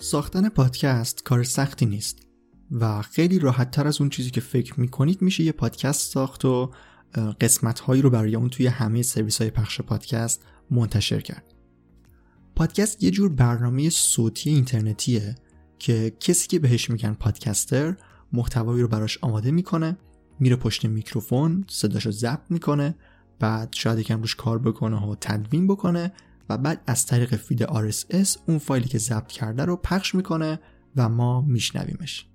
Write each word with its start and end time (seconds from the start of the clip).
ساختن 0.00 0.48
پادکست 0.48 1.24
کار 1.24 1.44
سختی 1.44 1.86
نیست 1.86 2.18
و 2.70 3.02
خیلی 3.02 3.38
راحت 3.38 3.70
تر 3.70 3.86
از 3.86 4.00
اون 4.00 4.10
چیزی 4.10 4.30
که 4.30 4.40
فکر 4.40 4.80
می‌کنید 4.80 5.22
میشه 5.22 5.44
یه 5.44 5.52
پادکست 5.52 6.12
ساخت 6.12 6.44
و 6.44 6.72
قسمت 7.40 7.80
هایی 7.80 8.02
رو 8.02 8.10
برای 8.10 8.36
اون 8.36 8.48
توی 8.48 8.66
همه 8.66 9.02
سرویس 9.02 9.42
های 9.42 9.50
پخش 9.50 9.80
پادکست 9.80 10.44
منتشر 10.70 11.20
کرد. 11.20 11.54
پادکست 12.56 13.02
یه 13.02 13.10
جور 13.10 13.28
برنامه 13.28 13.90
صوتی 13.90 14.50
اینترنتیه 14.50 15.34
که 15.78 16.16
کسی 16.20 16.48
که 16.48 16.58
بهش 16.58 16.90
میگن 16.90 17.14
پادکستر 17.14 17.96
محتوایی 18.32 18.82
رو 18.82 18.88
براش 18.88 19.18
آماده 19.22 19.50
می‌کنه 19.50 19.98
میره 20.40 20.56
پشت 20.56 20.84
میکروفون 20.84 21.64
صداشو 21.68 22.10
ضبط 22.10 22.50
می‌کنه 22.50 22.94
بعد 23.38 23.72
شاید 23.74 23.98
یکم 23.98 24.20
روش 24.20 24.34
کار 24.34 24.58
بکنه 24.58 25.06
و 25.06 25.14
تدوین 25.20 25.66
بکنه 25.66 26.12
و 26.48 26.58
بعد 26.58 26.82
از 26.86 27.06
طریق 27.06 27.36
feed 27.36 27.64
RSS 27.64 28.38
اون 28.46 28.58
فایلی 28.58 28.88
که 28.88 28.98
ضبط 28.98 29.26
کرده 29.26 29.64
رو 29.64 29.76
پخش 29.76 30.14
می‌کنه 30.14 30.60
و 30.96 31.08
ما 31.08 31.40
میشنویمش. 31.40 32.26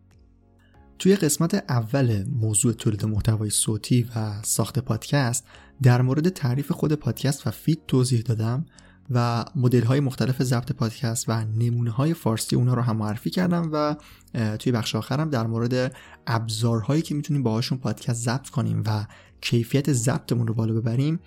توی 0.99 1.15
قسمت 1.15 1.53
اول 1.69 2.25
موضوع 2.29 2.73
تولید 2.73 3.05
محتوای 3.05 3.49
صوتی 3.49 4.07
و 4.15 4.41
ساخت 4.43 4.79
پادکست 4.79 5.45
در 5.81 6.01
مورد 6.01 6.29
تعریف 6.29 6.71
خود 6.71 6.93
پادکست 6.93 7.47
و 7.47 7.51
فید 7.51 7.81
توضیح 7.87 8.21
دادم 8.21 8.65
و 9.09 9.45
مدل 9.55 9.83
های 9.83 9.99
مختلف 9.99 10.43
ضبط 10.43 10.71
پادکست 10.71 11.25
و 11.29 11.45
نمونه 11.45 11.91
های 11.91 12.13
فارسی 12.13 12.55
اونا 12.55 12.73
رو 12.73 12.81
هم 12.81 12.97
معرفی 12.97 13.29
کردم 13.29 13.69
و 13.73 13.95
توی 14.57 14.71
بخش 14.71 14.95
آخرم 14.95 15.29
در 15.29 15.47
مورد 15.47 15.95
ابزارهایی 16.27 17.01
که 17.01 17.15
می‌تونیم 17.15 17.43
باهاشون 17.43 17.77
پادکست 17.77 18.23
ضبط 18.23 18.49
کنیم 18.49 18.83
و 18.85 19.05
کیفیت 19.41 19.93
ضبطمون 19.93 20.47
رو 20.47 20.53
بالا 20.53 20.73
ببریم 20.73 21.19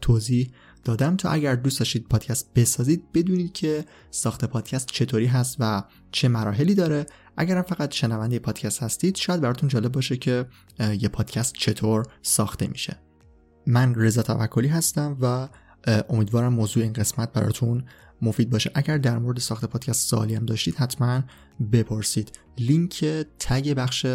توضیح 0.00 0.50
دادم 0.88 1.16
تا 1.16 1.30
اگر 1.30 1.54
دوست 1.54 1.78
داشتید 1.78 2.08
پادکست 2.08 2.54
بسازید 2.54 3.12
بدونید 3.12 3.52
که 3.52 3.84
ساخت 4.10 4.44
پادکست 4.44 4.86
چطوری 4.86 5.26
هست 5.26 5.56
و 5.60 5.82
چه 6.12 6.28
مراحلی 6.28 6.74
داره. 6.74 7.06
اگرم 7.36 7.62
فقط 7.62 7.92
شنونده 7.92 8.38
پادکست 8.38 8.82
هستید 8.82 9.16
شاید 9.16 9.40
براتون 9.40 9.68
جالب 9.68 9.92
باشه 9.92 10.16
که 10.16 10.46
یه 11.00 11.08
پادکست 11.08 11.54
چطور 11.54 12.06
ساخته 12.22 12.66
میشه. 12.66 12.96
من 13.66 13.94
رضا 13.94 14.22
توکلی 14.22 14.68
هستم 14.68 15.16
و 15.20 15.48
امیدوارم 16.08 16.52
موضوع 16.52 16.82
این 16.82 16.92
قسمت 16.92 17.32
براتون 17.32 17.84
مفید 18.22 18.50
باشه. 18.50 18.70
اگر 18.74 18.98
در 18.98 19.18
مورد 19.18 19.38
ساخت 19.38 19.64
پادکست 19.64 20.08
سوالی 20.10 20.34
هم 20.34 20.46
داشتید 20.46 20.76
حتما 20.76 21.22
بپرسید. 21.72 22.38
لینک 22.58 23.04
تگ 23.38 23.74
بخش 23.74 24.06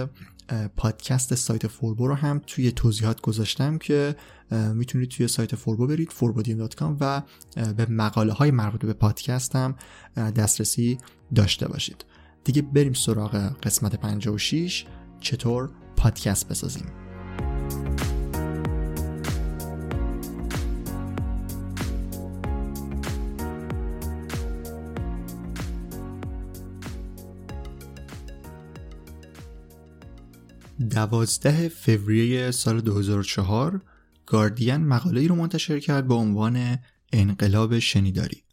پادکست 0.78 1.36
سایت 1.36 1.68
فوربو 1.68 2.08
رو 2.08 2.14
هم 2.14 2.42
توی 2.48 2.72
توضیحات 2.72 3.22
گذاشتم 3.22 3.78
که 3.78 4.16
می‌تونید 4.52 5.10
توی 5.10 5.28
سایت 5.28 5.56
فوربو 5.56 5.88
برید 5.88 6.10
forbodیم.com 6.10 6.98
و 7.00 7.22
به 7.78 7.86
مقاله 7.90 8.34
های 8.34 8.52
مربوط 8.52 8.86
به 8.86 8.94
پادکست 8.94 9.56
هم 9.56 9.76
دسترسی 10.16 10.98
داشته 11.36 11.68
باشید. 11.68 12.06
دیگه 12.44 12.62
بریم 12.62 12.94
سراغ 12.94 13.36
قسمت 13.64 13.96
56 13.96 14.86
چطور 15.20 15.70
پادکست 15.98 16.48
بسازیم؟ 16.48 16.86
دوازده 30.80 31.70
فوریه 31.70 32.52
سال 32.52 32.82
2004 32.82 33.82
گاردین 34.26 34.76
مقاله 34.76 35.22
ای 35.22 35.28
رو 35.28 35.36
منتشر 35.36 35.80
کرد 35.80 36.08
با 36.08 36.16
عنوان 36.16 36.78
انقلاب 37.14 37.80
شنیداری. 37.80 38.44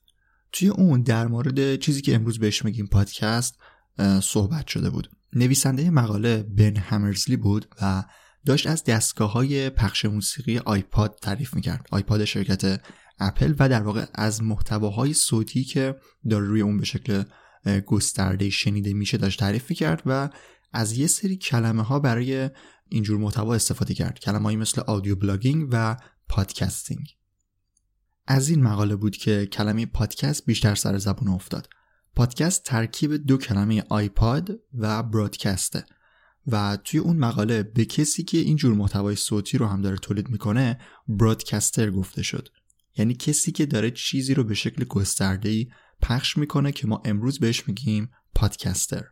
توی 0.52 0.68
اون 0.68 1.02
در 1.02 1.26
مورد 1.26 1.76
چیزی 1.76 2.02
که 2.02 2.14
امروز 2.14 2.38
بهش 2.38 2.64
میگیم 2.64 2.86
پادکست 2.86 3.58
صحبت 4.22 4.66
شده 4.66 4.90
بود. 4.90 5.10
نویسنده 5.32 5.90
مقاله 5.90 6.42
بن 6.42 6.76
همرزلی 6.76 7.36
بود 7.36 7.66
و 7.82 8.04
داشت 8.46 8.66
از 8.66 8.84
دستگاه 8.84 9.32
های 9.32 9.70
پخش 9.70 10.04
موسیقی 10.04 10.58
آیپاد 10.58 11.18
تعریف 11.22 11.54
می‌کرد. 11.54 11.86
آیپاد 11.90 12.24
شرکت 12.24 12.80
اپل 13.18 13.54
و 13.58 13.68
در 13.68 13.82
واقع 13.82 14.06
از 14.14 14.42
محتواهای 14.42 15.14
صوتی 15.14 15.64
که 15.64 15.96
داره 16.30 16.46
روی 16.46 16.60
اون 16.60 16.78
به 16.78 16.84
شکل 16.84 17.22
گسترده 17.86 18.50
شنیده 18.50 18.92
میشه 18.92 19.16
داشت 19.18 19.40
تعریف 19.40 19.70
می‌کرد 19.70 20.02
و 20.06 20.28
از 20.72 20.98
یه 20.98 21.06
سری 21.06 21.36
کلمه 21.36 21.82
ها 21.82 21.98
برای 21.98 22.50
اینجور 22.88 23.18
محتوا 23.18 23.54
استفاده 23.54 23.94
کرد. 23.94 24.18
کلمه 24.18 24.56
مثل 24.56 24.80
audio 24.80 25.16
blogging 25.16 25.68
و 25.72 25.96
podcasting. 26.28 27.06
از 28.26 28.48
این 28.48 28.62
مقاله 28.62 28.96
بود 28.96 29.16
که 29.16 29.46
کلمه 29.46 29.86
پادکست 29.86 30.46
بیشتر 30.46 30.74
سر 30.74 30.98
زبون 30.98 31.28
افتاد. 31.28 31.68
پادکست 32.14 32.64
ترکیب 32.64 33.14
دو 33.14 33.36
کلمه 33.36 33.84
آیپاد 33.88 34.50
و 34.74 35.02
broadcast 35.02 35.78
ه 35.78 35.86
و 36.46 36.78
توی 36.84 37.00
اون 37.00 37.16
مقاله 37.16 37.62
به 37.62 37.84
کسی 37.84 38.22
که 38.22 38.38
اینجور 38.38 38.74
محتوای 38.74 39.16
صوتی 39.16 39.58
رو 39.58 39.66
هم 39.66 39.82
داره 39.82 39.96
تولید 39.96 40.28
می‌کنه 40.28 40.78
broadcaster 41.08 41.90
گفته 41.90 42.22
شد. 42.22 42.48
یعنی 42.96 43.14
کسی 43.14 43.52
که 43.52 43.66
داره 43.66 43.90
چیزی 43.90 44.34
رو 44.34 44.44
به 44.44 44.54
شکل 44.54 44.84
گسترده‌ای 44.84 45.68
پخش 46.02 46.38
می‌کنه 46.38 46.72
که 46.72 46.86
ما 46.86 47.02
امروز 47.04 47.38
بهش 47.38 47.68
میگیم 47.68 48.10
پادکستر. 48.34 49.04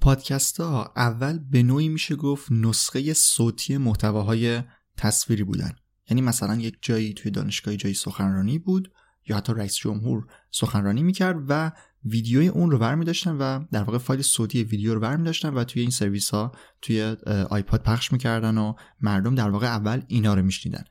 پادکست 0.00 0.60
ها 0.60 0.92
اول 0.96 1.38
به 1.38 1.62
نوعی 1.62 1.88
میشه 1.88 2.16
گفت 2.16 2.52
نسخه 2.52 3.12
صوتی 3.12 3.76
محتواهای 3.76 4.62
تصویری 4.96 5.44
بودن. 5.44 5.72
یعنی 6.10 6.20
مثلا 6.20 6.56
یک 6.56 6.78
جایی 6.82 7.14
توی 7.14 7.30
دانشگاه 7.30 7.76
جایی 7.76 7.94
سخنرانی 7.94 8.58
بود 8.58 8.92
یا 9.28 9.36
حتی 9.36 9.52
رئیس 9.52 9.76
جمهور 9.76 10.26
سخنرانی 10.50 11.02
می‌کرد 11.02 11.36
و 11.48 11.72
ویدیوی 12.04 12.48
اون 12.48 12.70
رو 12.70 12.78
برمی 12.78 13.04
داشتن 13.04 13.36
و 13.36 13.64
در 13.72 13.82
واقع 13.82 13.98
فایل 13.98 14.22
صوتی 14.22 14.64
ویدیو 14.64 14.94
رو 14.94 15.00
برمی 15.00 15.24
داشتن 15.24 15.54
و 15.54 15.64
توی 15.64 15.82
این 15.82 15.90
سرویس 15.90 16.30
ها 16.30 16.52
توی 16.82 17.16
آیپاد 17.50 17.82
پخش 17.82 18.12
می‌کردن 18.12 18.58
و 18.58 18.74
مردم 19.00 19.34
در 19.34 19.50
واقع 19.50 19.66
اول 19.66 20.02
اینا 20.08 20.34
رو 20.34 20.42
میشنیدن. 20.42 20.84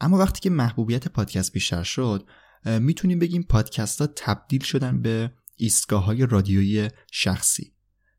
اما 0.00 0.18
وقتی 0.18 0.40
که 0.40 0.50
محبوبیت 0.50 1.08
پادکست 1.08 1.52
بیشتر 1.52 1.82
شد 1.82 2.28
می‌تونیم 2.64 3.18
بگیم 3.18 3.42
پادکست 3.42 4.00
ها 4.00 4.06
تبدیل 4.16 4.62
شدن 4.62 5.02
به 5.02 5.32
ایستگاه 5.56 6.04
های 6.04 6.26
رادیویی 6.26 6.88
شخصی. 7.12 7.72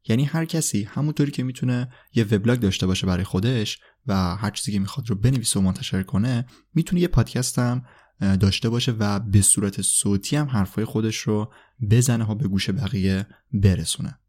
یعنی 0.10 0.26
هر 0.26 0.46
کسی 0.46 0.84
همونطوری 0.84 1.32
که 1.32 1.44
می‌تونه 1.44 1.92
یه 2.14 2.24
وبلاگ 2.24 2.60
داشته 2.60 2.88
باشه 2.88 3.08
برای 3.08 3.24
خودش 3.24 3.80
و 4.08 4.36
هر 4.36 4.52
چیزی 4.52 4.72
که 4.72 4.80
می‌خواد 4.80 5.10
رو 5.10 5.16
بنویسه 5.16 5.60
و 5.60 5.64
منتشر 5.64 6.04
کنه 6.04 6.46
می‌تونه 6.74 7.02
یه 7.02 7.08
پادکست 7.08 7.60
هم 7.60 7.86
داشته 8.20 8.70
باشه 8.70 8.92
و 8.92 9.20
به 9.20 9.42
صورت 9.42 9.82
صوتی 9.82 10.36
هم 10.36 10.48
حرفای 10.48 10.86
خودش 10.86 11.18
رو 11.18 11.54
بزنه 11.92 12.26
و 12.26 12.36
به 12.36 12.48
گوش 12.48 12.70
بقیه 12.70 13.28
برسونه. 13.54 14.20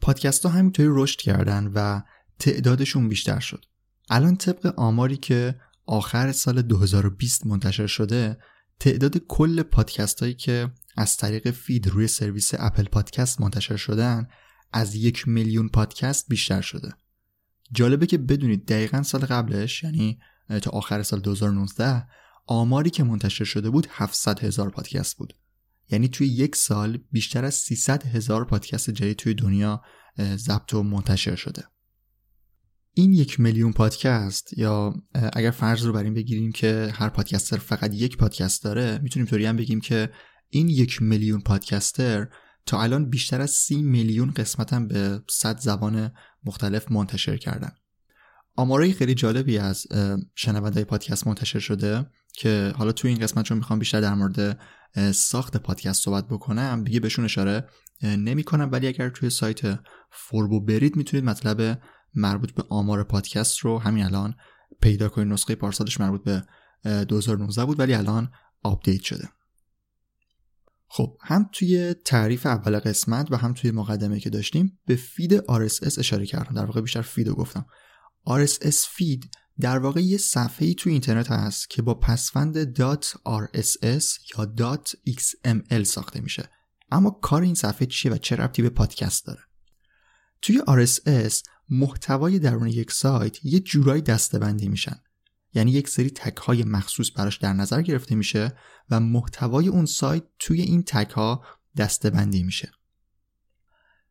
پادکست 0.00 0.46
ها 0.46 0.52
همینطوری 0.52 0.88
رشد 0.92 1.18
کردن 1.18 1.72
و 1.74 2.00
تعدادشون 2.38 3.08
بیشتر 3.08 3.40
شد. 3.40 3.64
الان 4.10 4.36
طبق 4.36 4.74
آماری 4.76 5.16
که 5.16 5.60
آخر 5.86 6.32
سال 6.32 6.62
2020 6.62 7.46
منتشر 7.46 7.86
شده 7.86 8.38
تعداد 8.80 9.18
کل 9.18 9.62
پادکست 9.62 10.20
هایی 10.20 10.34
که 10.34 10.70
از 10.96 11.16
طریق 11.16 11.50
feed 11.50 11.88
روی 11.88 12.08
سرویس 12.08 12.50
اپل 12.58 12.84
پادکست 12.84 13.40
منتشر 13.40 13.76
شدن 13.76 14.28
از 14.72 14.94
یک 14.94 15.28
میلیون 15.28 15.68
پادکست 15.68 16.28
بیشتر 16.28 16.60
شده. 16.60 16.92
جالبه 17.72 18.06
که 18.06 18.18
بدونید 18.18 18.66
دقیقا 18.66 19.02
سال 19.02 19.20
قبلش 19.20 19.82
یعنی 19.82 20.18
تا 20.62 20.70
آخر 20.70 21.02
سال 21.02 21.20
2019 21.20 22.06
آماری 22.46 22.90
که 22.90 23.04
منتشر 23.04 23.44
شده 23.44 23.70
بود 23.70 23.86
700 23.90 24.44
هزار 24.44 24.70
پادکست 24.70 25.16
بود. 25.16 25.34
یعنی 25.88 26.08
توی 26.08 26.26
یک 26.26 26.56
سال 26.56 26.98
بیشتر 27.12 27.44
از 27.44 27.54
300 27.54 28.06
هزار 28.06 28.44
پادکست 28.44 28.90
جدید 28.90 29.16
توی 29.16 29.34
دنیا 29.34 29.82
ضبط 30.36 30.74
و 30.74 30.82
منتشر 30.82 31.36
شده. 31.36 31.64
این 32.96 33.12
یک 33.12 33.40
میلیون 33.40 33.72
پادکست 33.72 34.58
یا 34.58 34.94
اگر 35.32 35.50
فرض 35.50 35.86
رو 35.86 35.92
بر 35.92 36.02
این 36.02 36.14
بگیریم 36.14 36.52
که 36.52 36.92
هر 36.94 37.08
پادکستر 37.08 37.56
فقط 37.56 37.94
یک 37.94 38.16
پادکست 38.16 38.64
داره 38.64 38.98
می‌تونیم 39.02 39.26
طوری 39.26 39.46
هم 39.46 39.56
بگیم 39.56 39.80
که 39.80 40.10
این 40.54 40.68
یک 40.68 41.02
میلیون 41.02 41.40
پادکستر 41.40 42.28
تا 42.66 42.82
الان 42.82 43.10
بیشتر 43.10 43.40
از 43.40 43.50
سی 43.50 43.82
میلیون 43.82 44.30
قسمت 44.30 44.72
هم 44.72 44.88
به 44.88 45.22
صد 45.30 45.58
زبان 45.58 46.12
مختلف 46.44 46.92
منتشر 46.92 47.36
کردن. 47.36 47.70
آمارای 48.56 48.92
خیلی 48.92 49.14
جالبی 49.14 49.58
از 49.58 49.86
شنونده 50.34 50.84
پادکست 50.84 51.26
منتشر 51.26 51.58
شده 51.58 52.06
که 52.32 52.72
حالا 52.76 52.92
توی 52.92 53.10
این 53.10 53.20
قسمت 53.20 53.44
چون 53.44 53.58
می‌خوام 53.58 53.78
بیشتر 53.78 54.00
در 54.00 54.14
مورد 54.14 54.60
ساخت 55.12 55.56
پادکست 55.56 56.02
صحبت 56.02 56.28
بکنم 56.28 56.84
دیگه 56.84 57.00
بهشون 57.00 57.24
اشاره 57.24 57.68
نمی 58.02 58.44
کنم 58.44 58.68
ولی 58.72 58.86
اگر 58.86 59.08
توی 59.08 59.30
سایت 59.30 59.78
فوربو 60.10 60.60
برید 60.60 60.96
می‌تونید 60.96 61.24
مطلب 61.24 61.82
مربوط 62.14 62.52
به 62.52 62.64
آمار 62.68 63.04
پادکست 63.04 63.58
رو 63.58 63.78
همین 63.78 64.04
الان 64.04 64.34
پیدا 64.80 65.08
کنید. 65.08 65.28
نسخه 65.32 65.54
پارسالش 65.54 66.00
مربوط 66.00 66.24
به 66.24 66.44
2019 67.04 67.64
بود 67.64 67.80
ولی 67.80 67.94
الان 67.94 68.30
آپدیت 68.62 69.02
شده. 69.02 69.28
خب 70.88 71.16
هم 71.20 71.48
توی 71.52 71.94
تعریف 71.94 72.46
اول 72.46 72.78
قسمت 72.78 73.32
و 73.32 73.36
هم 73.36 73.54
توی 73.54 73.70
مقدمه 73.70 74.20
که 74.20 74.30
داشتیم 74.30 74.78
به 74.86 74.96
فید 74.96 75.40
RSS 75.40 75.98
اشاره 75.98 76.26
کردم. 76.26 76.54
در 76.54 76.64
واقع 76.64 76.80
بیشتر 76.80 77.02
فید 77.02 77.28
رو 77.28 77.34
گفتم. 77.34 77.66
RSS 78.28 78.86
فید 78.88 79.30
در 79.60 79.78
واقع 79.78 80.00
یه 80.00 80.18
صفحه 80.18 80.74
توی 80.74 80.92
اینترنت 80.92 81.30
هست 81.30 81.70
که 81.70 81.82
با 81.82 81.94
پسفند 81.94 82.74
.rss 83.24 84.18
یا 84.38 84.76
.xml 85.08 85.82
ساخته 85.82 86.20
میشه. 86.20 86.48
اما 86.90 87.10
کار 87.10 87.42
این 87.42 87.54
صفحه 87.54 87.86
چیه 87.86 88.12
و 88.12 88.16
چه 88.16 88.36
ربطی 88.36 88.62
به 88.62 88.70
پادکست 88.70 89.26
داره؟ 89.26 89.40
توی 90.42 90.62
RSS 90.68 91.34
محتوای 91.68 92.38
درون 92.38 92.68
یک 92.68 92.92
سایت 92.92 93.44
یه 93.44 93.60
جورایی 93.60 94.02
دستبندی 94.02 94.68
میشن. 94.68 95.00
یعنی 95.54 95.70
یک 95.70 95.88
سری 95.88 96.10
تک 96.10 96.36
های 96.36 96.64
مخصوص 96.64 97.10
براش 97.16 97.36
در 97.36 97.52
نظر 97.52 97.82
گرفته 97.82 98.14
میشه 98.14 98.52
و 98.90 99.00
محتوای 99.00 99.68
اون 99.68 99.86
سایت 99.86 100.24
توی 100.38 100.60
این 100.60 100.82
تک 100.82 101.10
ها 101.10 101.44
دستبندی 101.76 102.42
میشه. 102.42 102.72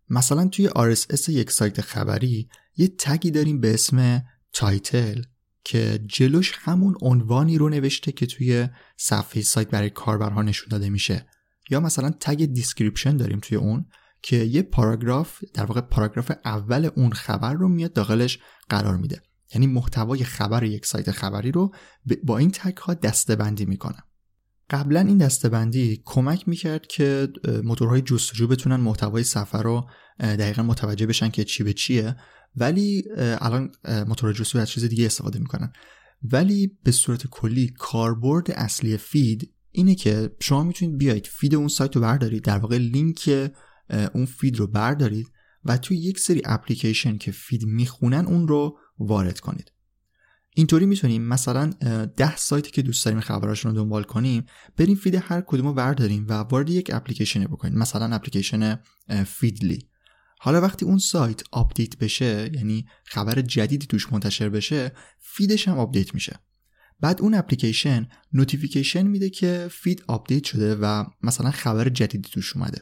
مثلا 0.09 0.47
توی 0.47 0.69
RSS 0.69 1.29
یک 1.29 1.51
سایت 1.51 1.81
خبری 1.81 2.49
یه 2.77 2.87
تگی 2.87 3.31
داریم 3.31 3.59
به 3.59 3.73
اسم 3.73 4.23
title 4.53 5.21
که 5.63 5.99
جلوش 6.05 6.51
همون 6.55 6.95
عنوانی 7.01 7.57
رو 7.57 7.69
نوشته 7.69 8.11
که 8.11 8.25
توی 8.25 8.67
صفحه 8.97 9.41
سایت 9.41 9.69
برای 9.69 9.89
کاربرها 9.89 10.41
نشون 10.41 10.67
داده 10.69 10.89
میشه. 10.89 11.27
یا 11.69 11.79
مثلا 11.79 12.13
تگ 12.19 12.45
description 12.45 13.17
داریم 13.17 13.39
توی 13.39 13.57
اون 13.57 13.85
که 14.21 14.35
یه 14.35 14.61
پاراگراف 14.61 15.43
در 15.53 15.65
واقع 15.65 15.81
پاراگراف 15.81 16.31
اول 16.45 16.89
اون 16.95 17.11
خبر 17.11 17.53
رو 17.53 17.67
میاد 17.67 17.93
داخلش 17.93 18.39
قرار 18.69 18.97
میده. 18.97 19.21
یعنی 19.53 19.67
محتوای 19.67 20.23
خبر 20.23 20.63
یک 20.63 20.85
سایت 20.85 21.11
خبری 21.11 21.51
رو 21.51 21.73
با 22.23 22.37
این 22.37 22.51
تگ 22.51 22.77
ها 22.77 22.93
دستبندی 22.93 23.65
می‌کنه 23.65 23.97
قبلا 24.69 24.99
این 24.99 25.17
دستبندی 25.17 26.01
کمک 26.05 26.47
می‌کرد 26.47 26.87
که 26.87 27.27
موتورهای 27.63 28.01
جستجو 28.01 28.47
بتونن 28.47 28.75
محتوای 28.75 29.23
صفحه 29.23 29.61
رو 29.61 29.89
دقیقا 30.19 30.63
متوجه 30.63 31.05
بشن 31.05 31.29
که 31.29 31.43
چی 31.43 31.63
به 31.63 31.73
چیه. 31.73 32.15
ولی 32.55 33.03
الان 33.17 33.71
موتور 34.07 34.33
جستجو 34.33 34.59
از 34.59 34.69
چیز 34.69 34.83
دیگه 34.83 35.05
استفاده 35.05 35.39
می‌کنن. 35.39 35.73
ولی 36.23 36.77
به 36.83 36.91
صورت 36.91 37.27
کلی 37.27 37.73
کاربرد 37.77 38.51
اصلی 38.51 38.97
فید 38.97 39.53
اینه 39.71 39.95
که 39.95 40.35
شما 40.39 40.63
می‌تونید 40.63 40.97
بیاید 40.97 41.27
فید 41.27 41.55
اون 41.55 41.67
سایت 41.67 41.95
رو 41.95 42.01
بردارید 42.01 42.43
در 42.43 42.57
واقع 42.57 42.77
لینک 42.77 43.51
اون 44.13 44.25
فید 44.25 44.57
رو 44.57 44.67
بردارید 44.67 45.27
و 45.65 45.77
توی 45.77 45.97
یک 45.97 46.19
سری 46.19 46.41
اپلیکیشن 46.45 47.17
که 47.17 47.31
فید 47.31 47.65
می‌خونن 47.65 48.25
اون 48.25 48.47
رو 48.47 48.77
وارد 48.99 49.39
کنید. 49.39 49.71
اینطوری 50.55 50.85
می‌تونیم 50.85 51.21
مثلا 51.21 51.65
ده 52.17 52.35
سایتی 52.35 52.71
که 52.71 52.81
دوست 52.81 53.05
داریم 53.05 53.19
خبراشون 53.19 53.71
رو 53.71 53.83
دنبال 53.83 54.03
کنیم 54.03 54.45
بریم 54.77 54.95
فید 54.95 55.15
هر 55.15 55.41
کدوم 55.41 55.67
رو 55.67 55.73
برداریم 55.73 56.25
و 56.29 56.33
وارد 56.33 56.69
یک 56.69 56.91
اپلیکیشن 56.93 57.43
بکنیم. 57.43 57.77
مثلا 57.77 58.15
اپلیکیشن 58.15 58.79
فیدلی. 59.27 59.89
حالا 60.39 60.61
وقتی 60.61 60.85
اون 60.85 60.97
سایت 60.97 61.43
آپدیت 61.51 61.97
بشه 61.97 62.51
یعنی 62.53 62.85
خبر 63.05 63.41
جدیدی 63.41 63.87
توش 63.87 64.13
منتشر 64.13 64.49
بشه 64.49 64.91
فیدش 65.19 65.67
هم 65.67 65.77
آپدیت 65.77 66.13
میشه. 66.13 66.39
بعد 66.99 67.21
اون 67.21 67.33
اپلیکیشن 67.33 68.07
notification 68.33 69.07
میده 69.07 69.29
که 69.29 69.67
فید 69.71 70.03
آپدیت 70.07 70.43
شده 70.43 70.75
و 70.75 71.03
مثلا 71.21 71.51
خبر 71.51 71.89
جدیدی 71.89 72.29
توش 72.29 72.55
اومده. 72.55 72.81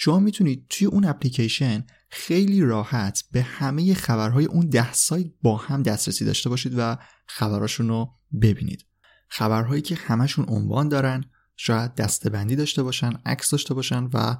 شما 0.00 0.18
می‌تونید 0.18 0.66
توی 0.70 0.86
اون 0.86 1.04
اپلیکیشن 1.04 1.86
خیلی 2.10 2.60
راحت 2.60 3.24
به 3.32 3.42
همه 3.42 3.94
خبرهای 3.94 4.44
اون 4.44 4.68
ده 4.68 4.92
سایت 4.92 5.26
با 5.42 5.56
هم 5.56 5.82
دسترسی 5.82 6.24
داشته 6.24 6.48
باشید 6.50 6.74
و 6.76 6.98
خبراشون 7.26 7.88
رو 7.88 8.10
ببینید. 8.42 8.86
خبرهایی 9.28 9.82
که 9.82 9.94
همشون 9.94 10.44
عنوان 10.48 10.88
دارن 10.88 11.24
شاید 11.56 11.94
دستبندی 11.94 12.56
داشته 12.56 12.82
باشن 12.82 13.12
عکس 13.26 13.50
داشته 13.50 13.74
باشن 13.74 14.08
و 14.12 14.36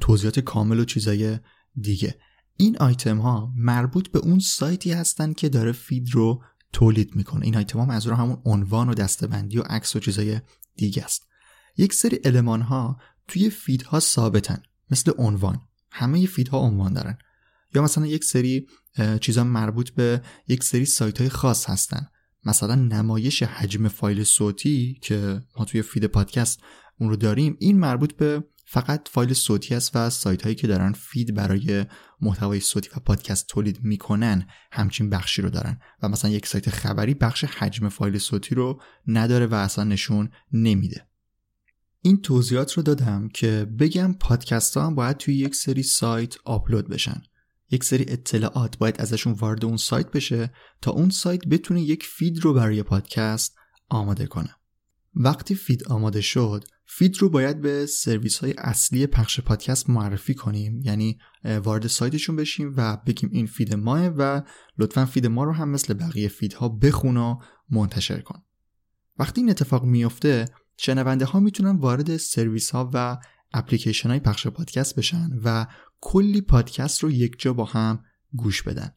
توضیحات 0.00 0.40
کامل 0.40 0.80
و 0.80 0.84
چیزای 0.84 1.38
دیگه. 1.80 2.18
این 2.56 2.78
آیتم 2.78 3.18
ها 3.18 3.52
مربوط 3.56 4.08
به 4.08 4.18
اون 4.18 4.38
سایتی 4.38 4.92
هستن 4.92 5.32
که 5.32 5.48
داره 5.48 5.72
فید 5.72 6.10
رو 6.10 6.42
تولید 6.72 7.16
می‌کنه. 7.16 7.44
این 7.44 7.56
آیتم 7.56 7.78
ها 7.78 7.84
منظور 7.84 8.12
همون 8.12 8.42
عنوان 8.44 8.88
و 8.88 8.94
دستبندی 8.94 9.58
و 9.58 9.62
عکس 9.62 9.96
و 9.96 10.00
چیزای 10.00 10.40
دیگه 10.76 11.04
است. 11.04 11.26
یک 11.76 11.94
سری 11.94 12.20
المان 12.24 12.62
ها 12.62 13.00
توی 13.28 13.50
فید 13.50 13.82
ها 13.82 14.00
ثابتن. 14.00 14.62
مثل 14.90 15.12
عنوان. 15.18 15.60
همه 15.90 16.26
فیدها 16.26 16.58
عنوان 16.58 16.92
دارن. 16.92 17.18
یا 17.74 17.82
مثلا 17.82 18.06
یک 18.06 18.24
سری 18.24 18.66
چیزا 19.20 19.44
مربوط 19.44 19.90
به 19.90 20.22
یک 20.48 20.64
سری 20.64 20.84
سایت 20.84 21.20
های 21.20 21.30
خاص 21.30 21.70
هستن. 21.70 22.06
مثلا 22.44 22.74
نمایش 22.74 23.42
حجم 23.42 23.88
فایل 23.88 24.24
صوتی 24.24 24.98
که 25.02 25.42
ما 25.58 25.64
توی 25.64 25.82
فید 25.82 26.04
پادکست 26.04 26.60
اون 26.98 27.10
رو 27.10 27.16
داریم 27.16 27.56
این 27.60 27.78
مربوط 27.78 28.12
به 28.12 28.44
فقط 28.68 29.08
فایل 29.08 29.32
صوتی 29.32 29.74
است 29.74 29.96
و 29.96 30.10
سایت 30.10 30.42
هایی 30.42 30.54
که 30.54 30.66
دارن 30.66 30.92
فید 30.92 31.34
برای 31.34 31.86
محتوای 32.20 32.60
صوتی 32.60 32.90
و 32.96 33.00
پادکست 33.00 33.48
تولید 33.48 33.78
می‌کنن 33.82 34.46
همچین 34.72 35.10
بخشی 35.10 35.42
رو 35.42 35.50
دارن. 35.50 35.78
و 36.02 36.08
مثلا 36.08 36.30
یک 36.30 36.46
سایت 36.46 36.70
خبری 36.70 37.14
بخش 37.14 37.44
حجم 37.44 37.88
فایل 37.88 38.18
صوتی 38.18 38.54
رو 38.54 38.82
نداره 39.06 39.46
و 39.46 39.54
اصلا 39.54 39.84
نشون 39.84 40.30
نمیده. 40.52 41.08
این 42.06 42.20
توضیحات 42.22 42.72
رو 42.72 42.82
دادم 42.82 43.28
که 43.28 43.66
بگم 43.78 44.12
پادکست 44.20 44.76
ها 44.76 44.86
هم 44.86 44.94
باید 44.94 45.16
توی 45.16 45.34
یک 45.34 45.54
سری 45.54 45.82
سایت 45.82 46.36
آپلود 46.44 46.88
بشن. 46.88 47.22
یک 47.70 47.84
سری 47.84 48.04
اطلاعات 48.08 48.78
باید 48.78 49.00
ازشون 49.00 49.32
وارد 49.32 49.64
اون 49.64 49.76
سایت 49.76 50.10
بشه 50.10 50.52
تا 50.80 50.90
اون 50.90 51.10
سایت 51.10 51.46
بتونه 51.46 51.82
یک 51.82 52.02
فید 52.02 52.38
رو 52.38 52.54
برای 52.54 52.82
پادکست 52.82 53.56
آماده 53.88 54.26
کنه. 54.26 54.54
وقتی 55.14 55.54
فید 55.54 55.84
آماده 55.84 56.20
شد 56.20 56.64
فید 56.84 57.18
رو 57.18 57.28
باید 57.28 57.60
به 57.60 57.86
سرویس 57.86 58.38
های 58.38 58.54
اصلی 58.58 59.06
پخش 59.06 59.40
پادکست 59.40 59.90
معرفی 59.90 60.34
کنیم. 60.34 60.80
یعنی 60.84 61.18
وارد 61.44 61.86
سایتشون 61.86 62.36
بشیم 62.36 62.74
و 62.76 62.96
بگیم 63.06 63.30
این 63.32 63.46
فید 63.46 63.74
ماعه 63.74 64.06
و 64.06 64.42
لطفا 64.78 65.06
فید 65.06 65.26
ما 65.26 65.44
رو 65.44 65.52
هم 65.52 65.68
مثل 65.68 65.94
بقیه 65.94 66.28
فیدها 66.28 66.68
بخون 66.68 67.16
و 67.16 67.38
منتشر 67.70 68.20
کن. 68.20 68.42
وقتی 69.18 69.40
این 69.40 69.50
اتفاق 69.50 69.84
میفته 69.84 70.44
شنونده 70.76 71.24
ها 71.24 71.40
می‌تونن 71.40 71.76
وارد 71.76 72.16
سرویس 72.16 72.70
ها 72.70 72.90
و 72.94 73.18
اپلیکیشن 73.52 74.08
های 74.08 74.20
پخش 74.20 74.46
پادکست 74.46 74.96
بشن 74.96 75.30
و 75.44 75.66
کلی 76.00 76.40
پادکست 76.40 77.04
رو 77.04 77.10
یک 77.10 77.36
جا 77.38 77.52
با 77.52 77.64
هم 77.64 78.04
گوش 78.32 78.62
بدن. 78.62 78.92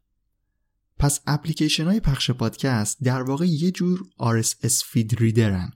پس 0.99 1.19
اپلیکیشن 1.27 1.85
های 1.85 1.99
پخش 1.99 2.31
پادکست 2.31 3.03
در 3.03 3.21
واقع 3.21 3.45
یه 3.45 3.71
جور 3.71 4.03
RSS 4.21 4.83
feed 4.85 5.15
reader 5.19 5.64
ن 5.64 5.71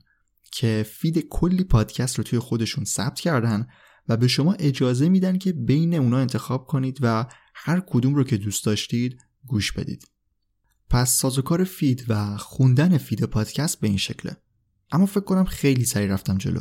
که 0.52 0.86
فید 0.90 1.28
کلی 1.28 1.64
پادکست 1.64 2.18
رو 2.18 2.24
توی 2.24 2.38
خودشون 2.38 2.84
ثبت 2.84 3.20
کردن 3.20 3.66
و 4.08 4.16
به 4.16 4.28
شما 4.28 4.52
اجازه 4.52 5.08
میدن 5.08 5.38
که 5.38 5.52
بین 5.52 5.94
اونا 5.94 6.18
انتخاب 6.18 6.66
کنید 6.66 6.98
و 7.00 7.26
هر 7.54 7.80
کدوم 7.80 8.14
رو 8.14 8.24
که 8.24 8.36
دوست 8.36 8.64
داشتید 8.64 9.18
گوش 9.46 9.72
بدید. 9.72 10.08
پس 10.90 11.16
سازوکار 11.16 11.64
فید 11.64 12.04
و 12.08 12.36
خوندن 12.36 12.98
فید 12.98 13.24
پادکست 13.24 13.80
به 13.80 13.88
این 13.88 13.96
شکله. 13.96 14.36
اما 14.94 15.06
فکر 15.06 15.20
کنم 15.20 15.44
خیلی 15.44 15.84
سریع 15.84 16.12
رفتم 16.12 16.38
جلو 16.38 16.60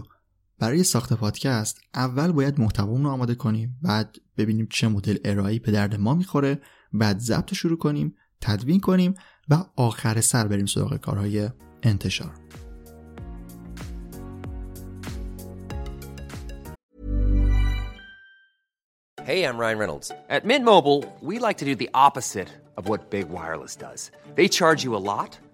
برای 0.59 0.83
ساخت 0.83 1.13
پادکست 1.13 1.79
اول 1.93 2.31
باید 2.31 2.59
محتوامون 2.59 3.03
رو 3.03 3.09
آماده 3.09 3.35
کنیم 3.35 3.79
بعد 3.81 4.17
ببینیم 4.37 4.67
چه 4.71 4.87
مدل 4.87 5.17
ارائه‌ای 5.25 5.59
به 5.59 5.71
درد 5.71 5.95
ما 5.95 6.13
می‌خوره 6.13 6.61
بعد 6.93 7.19
ضبط 7.19 7.53
شروع 7.53 7.77
کنیم 7.77 8.15
تدوین 8.41 8.79
کنیم 8.79 9.13
و 9.49 9.63
آخر 9.75 10.21
سر 10.21 10.47
بریم 10.47 10.65
سراغ 10.65 10.97
کارهای 10.97 11.49
انتشار 11.83 12.33
Hey, 19.25 19.45
I'm 19.49 19.57
Ryan 19.63 19.77
Reynolds. 19.83 20.11
At 20.35 20.43
Mint 20.43 20.65
Mobile, 20.73 21.01
we 21.29 21.35
like 21.47 21.57
to 21.61 21.65
do 21.71 21.75
the 21.83 21.89
opposite 22.05 22.49
of 22.77 22.83
what 22.89 22.99
Big 23.15 23.27
Wireless 23.35 23.75
does. 23.87 24.01
They 24.35 24.47
charge 24.59 24.81
you 24.83 24.97
a 24.97 25.03
lot, 25.13 25.31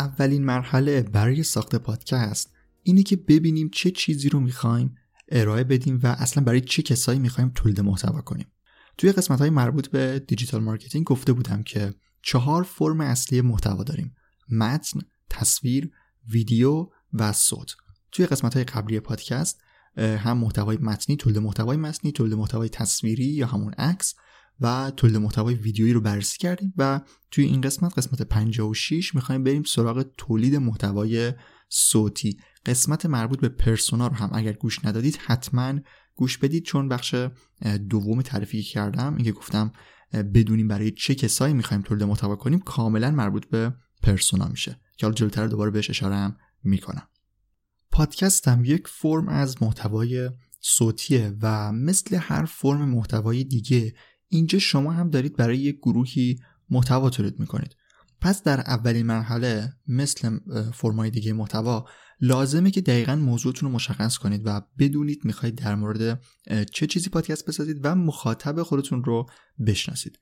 اولین 0.00 0.44
مرحله 0.44 1.02
برای 1.02 1.42
ساخت 1.42 1.76
پادکست 1.76 2.54
اینه 2.82 3.02
که 3.02 3.16
ببینیم 3.16 3.70
چه 3.72 3.90
چیزی 3.90 4.28
رو 4.28 4.40
می‌خوایم 4.40 4.94
ارائه 5.28 5.64
بدیم 5.64 6.00
و 6.02 6.06
اصلا 6.06 6.44
برای 6.44 6.60
چه 6.60 6.82
کسایی 6.82 7.18
می‌خوایم 7.18 7.52
تولید 7.54 7.80
محتوا 7.80 8.20
کنیم. 8.20 8.46
توی 8.98 9.12
قسمت 9.12 9.38
های 9.38 9.50
مربوط 9.50 9.88
به 9.88 10.18
دیجیتال 10.18 10.62
مارکتینگ 10.62 11.04
گفته 11.04 11.32
بودم 11.32 11.62
که 11.62 11.94
چهار 12.22 12.62
فرم 12.62 13.00
اصلی 13.00 13.40
محتوا 13.40 13.84
داریم 13.84 14.14
متن، 14.50 15.00
تصویر، 15.30 15.90
ویدیو 16.28 16.88
و 17.12 17.32
صوت. 17.32 17.76
توی 18.12 18.26
قسمت 18.26 18.54
های 18.54 18.64
قبلی 18.64 19.00
پادکست 19.00 19.60
هم 19.96 20.38
محتوای 20.38 20.76
متنی 20.76 21.16
تولید 21.16 21.38
محتوای 21.38 21.76
متنی 21.76 22.12
تولید 22.12 22.34
محتوای 22.34 22.68
تصویری 22.68 23.24
یا 23.24 23.46
همون 23.46 23.72
عکس 23.72 24.14
و 24.60 24.92
تولید 24.96 25.16
محتوای 25.16 25.54
ویدیویی 25.54 25.92
رو 25.92 26.00
بررسی 26.00 26.38
کردیم 26.38 26.74
و 26.76 27.00
توی 27.30 27.44
این 27.44 27.60
قسمت 27.60 27.98
قسمت 27.98 28.22
56 28.22 29.14
می‌خوایم 29.14 29.44
بریم 29.44 29.62
سراغ 29.62 30.06
تولید 30.16 30.56
محتوای 30.56 31.32
صوتی. 31.68 32.36
قسمت 32.66 33.06
مربوط 33.06 33.40
به 33.40 33.48
پرسونا 33.48 34.06
رو 34.06 34.14
هم 34.14 34.30
اگر 34.32 34.52
گوش 34.52 34.84
ندادید 34.84 35.16
حتما 35.16 35.74
گوش 36.14 36.38
بدید 36.38 36.64
چون 36.64 36.88
بخش 36.88 37.14
دوم 37.90 38.22
تعریفی 38.22 38.62
کردم 38.62 39.14
اینکه 39.14 39.32
گفتم 39.32 39.72
بدونیم 40.12 40.68
برای 40.68 40.90
چه 40.90 41.14
کسایی 41.14 41.54
می‌خوایم 41.54 41.82
تولید 41.82 42.04
محتوا 42.04 42.36
کنیم 42.36 42.58
کاملا 42.58 43.10
مربوط 43.10 43.46
به 43.46 43.74
پرسونا 44.02 44.48
میشه 44.48 44.80
که 44.96 45.06
حالا 45.06 45.14
جلوتر 45.14 45.46
دوباره 45.46 45.70
بهش 45.70 45.90
اشاره 45.90 46.16
هم 46.16 46.36
می‌کنم. 46.64 47.08
پادکست 47.92 48.48
هم 48.48 48.64
یک 48.64 48.88
فرم 48.88 49.28
از 49.28 49.62
محتوای 49.62 50.30
صوتیه 50.60 51.36
و 51.42 51.72
مثل 51.72 52.16
هر 52.16 52.44
فرم 52.44 52.88
محتوای 52.88 53.44
دیگه 53.44 53.94
اینجا 54.32 54.58
شما 54.58 54.92
هم 54.92 55.10
دارید 55.10 55.36
برای 55.36 55.58
یک 55.58 55.76
گروهی 55.76 56.40
محتوا 56.70 57.10
تولید 57.10 57.40
می‌کنید. 57.40 57.76
پس 58.20 58.42
در 58.42 58.60
اولین 58.60 59.06
مرحله 59.06 59.72
مثل 59.86 60.38
فرمای 60.74 61.10
دیگه 61.10 61.32
محتوا 61.32 61.86
لازمه 62.20 62.70
که 62.70 62.80
دقیقا 62.80 63.16
موضوعتون 63.16 63.68
رو 63.68 63.74
مشخص 63.74 64.18
کنید 64.18 64.42
و 64.44 64.60
بدونید 64.78 65.24
می‌خواید 65.24 65.54
در 65.54 65.74
مورد 65.74 66.22
چه 66.72 66.86
چیزی 66.86 67.10
پادکست 67.10 67.46
بسازید 67.46 67.80
و 67.82 67.94
مخاطب 67.94 68.62
خودتون 68.62 69.04
رو 69.04 69.26
بشناسید. 69.66 70.18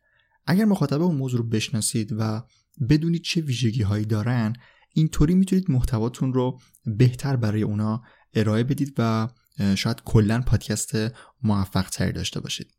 اگر 0.47 0.65
مخاطب 0.65 1.03
اون 1.03 1.17
موضوع 1.17 1.41
رو 1.41 1.49
بشناسید 1.49 2.15
و 2.19 2.43
بدونید 2.89 3.23
چه 3.23 3.41
ویژگی 3.41 3.83
هایی 3.83 4.05
دارن 4.05 4.53
اینطوری 4.95 5.35
می‌تونید 5.35 5.71
محتواتون 5.71 6.33
رو 6.33 6.61
بهتر 6.87 7.37
برای 7.37 7.63
اونا 7.63 8.03
ارائه 8.35 8.65
بدید 8.65 8.95
و 8.99 9.29
شاید 9.75 10.03
کلا 10.05 10.41
پادکست 10.47 10.93
موفق 11.43 11.91
تری 11.91 12.13
داشته 12.13 12.41
باشید. 12.41 12.78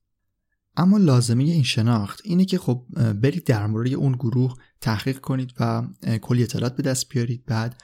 اما 0.77 0.97
لازمه 0.97 1.43
این 1.43 1.63
شناخت 1.63 2.21
اینه 2.23 2.45
که 2.45 2.57
خب 2.57 2.85
برید 3.13 3.45
در 3.45 3.67
مورد 3.67 3.93
اون 3.93 4.11
گروه 4.11 4.53
تحقیق 4.81 5.19
کنید 5.19 5.53
و 5.59 5.87
کلی 6.21 6.43
اطلاعات 6.43 6.75
به 6.75 6.83
دست 6.83 7.09
بیارید. 7.09 7.45
بعد 7.45 7.81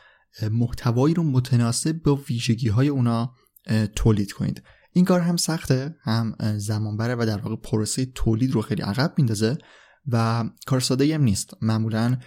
محتوایی 0.52 1.14
رو 1.14 1.24
متناسب 1.24 1.92
با 2.04 2.16
ویژگی 2.16 2.68
های 2.68 2.88
اونا 2.88 3.34
تولید 3.96 4.32
کنید. 4.32 4.64
این 4.94 5.06
کار 5.06 5.20
هم 5.20 5.38
سخته 5.38 5.96
هم 6.02 6.36
زمان 6.58 6.98
بره 6.98 7.16
و 7.16 7.26
در 7.28 7.38
واقع 7.38 7.56
پروسه 7.56 8.06
تولید 8.06 8.52
رو 8.52 8.62
خیلی 8.62 8.82
عقب 8.82 9.14
میندازه 9.18 9.58
و 10.08 10.44
کار 10.66 10.80
ساده 10.80 11.16
هم 11.16 11.24
نیست. 11.24 11.54
معمولا 11.62 12.18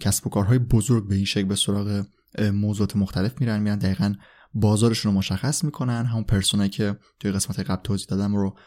کسب 0.00 0.26
و 0.26 0.30
کارهای 0.30 0.58
بزرگ 0.58 1.08
به 1.08 1.14
این 1.14 1.24
شکل 1.24 1.44
به 1.44 1.56
سراغ 1.56 2.04
موضوعات 2.52 2.96
مختلف 2.96 3.40
میرن 3.40 3.62
میرن 3.62 3.78
دقیقا 3.78 4.14
بازارشون 4.54 5.12
رو 5.12 5.18
مشخص 5.18 5.64
می‌کنن. 5.64 6.04
همون 6.04 6.24
پرسونایی 6.24 6.70
که 6.70 6.96
توی 7.20 7.32
قسمت 7.32 7.60
قبل 7.60 7.82
توضیح 7.82 8.06
دادم 8.08 8.36
رو 8.36 8.58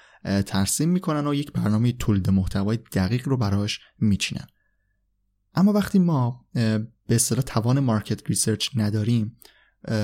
ترسیم 0.46 0.90
می‌کنن 0.90 1.28
و 1.28 1.34
یک 1.34 1.52
برنامه 1.52 1.92
تولید 1.92 2.30
محتوای 2.30 2.78
دقیق 2.78 3.28
رو 3.28 3.38
براش 3.38 3.80
میچینن. 4.00 4.48
اما 5.56 5.74
وقتی 5.74 6.00
ما 6.00 6.46
به 6.54 7.16
اصطلاح 7.16 7.44
توان 7.44 7.80
market 7.80 8.30
research 8.30 8.70
نداریم 8.76 9.38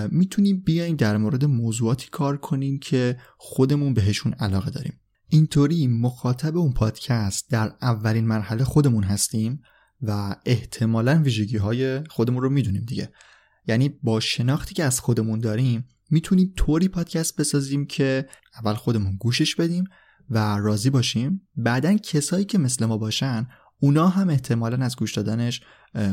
می‌تونیم 0.09 0.61
بیایم 0.61 0.95
در 0.95 1.17
مورد 1.17 1.45
موضوعاتی 1.45 2.07
کار 2.11 2.37
کنیم 2.37 2.79
که 2.79 3.17
خودمون 3.37 3.93
بهشون 3.93 4.33
علاقه 4.33 4.71
داریم. 4.71 4.99
اینطوری 5.27 5.87
مخاطب 5.87 6.57
اون 6.57 6.73
پادکست 6.73 7.49
در 7.49 7.73
اولین 7.81 8.27
مرحله 8.27 8.63
خودمون 8.63 9.03
هستیم 9.03 9.61
و 10.01 10.35
احتمالا 10.45 11.21
ویژگی 11.23 11.57
های 11.57 12.03
خودمون 12.03 12.43
رو 12.43 12.49
می‌دونیم 12.49 12.81
دیگه. 12.81 13.09
یعنی 13.67 13.89
با 13.89 14.19
شناختی 14.19 14.75
که 14.75 14.83
از 14.83 14.99
خودمون 14.99 15.39
داریم 15.39 15.87
می‌تونیم 16.09 16.53
طوری 16.55 16.87
پادکست 16.87 17.35
بسازیم 17.35 17.85
که 17.85 18.29
اول 18.59 18.73
خودمون 18.73 19.15
گوشش 19.15 19.55
بدیم 19.55 19.83
و 20.29 20.57
راضی 20.57 20.89
باشیم. 20.89 21.47
بعدا 21.55 21.97
کسایی 21.97 22.45
که 22.45 22.57
مثل 22.57 22.85
ما 22.85 22.97
باشن 22.97 23.47
اونا 23.79 24.07
هم 24.07 24.29
احتمالا 24.29 24.85
از 24.85 24.95
گوش 24.95 25.13
دادنش 25.13 25.61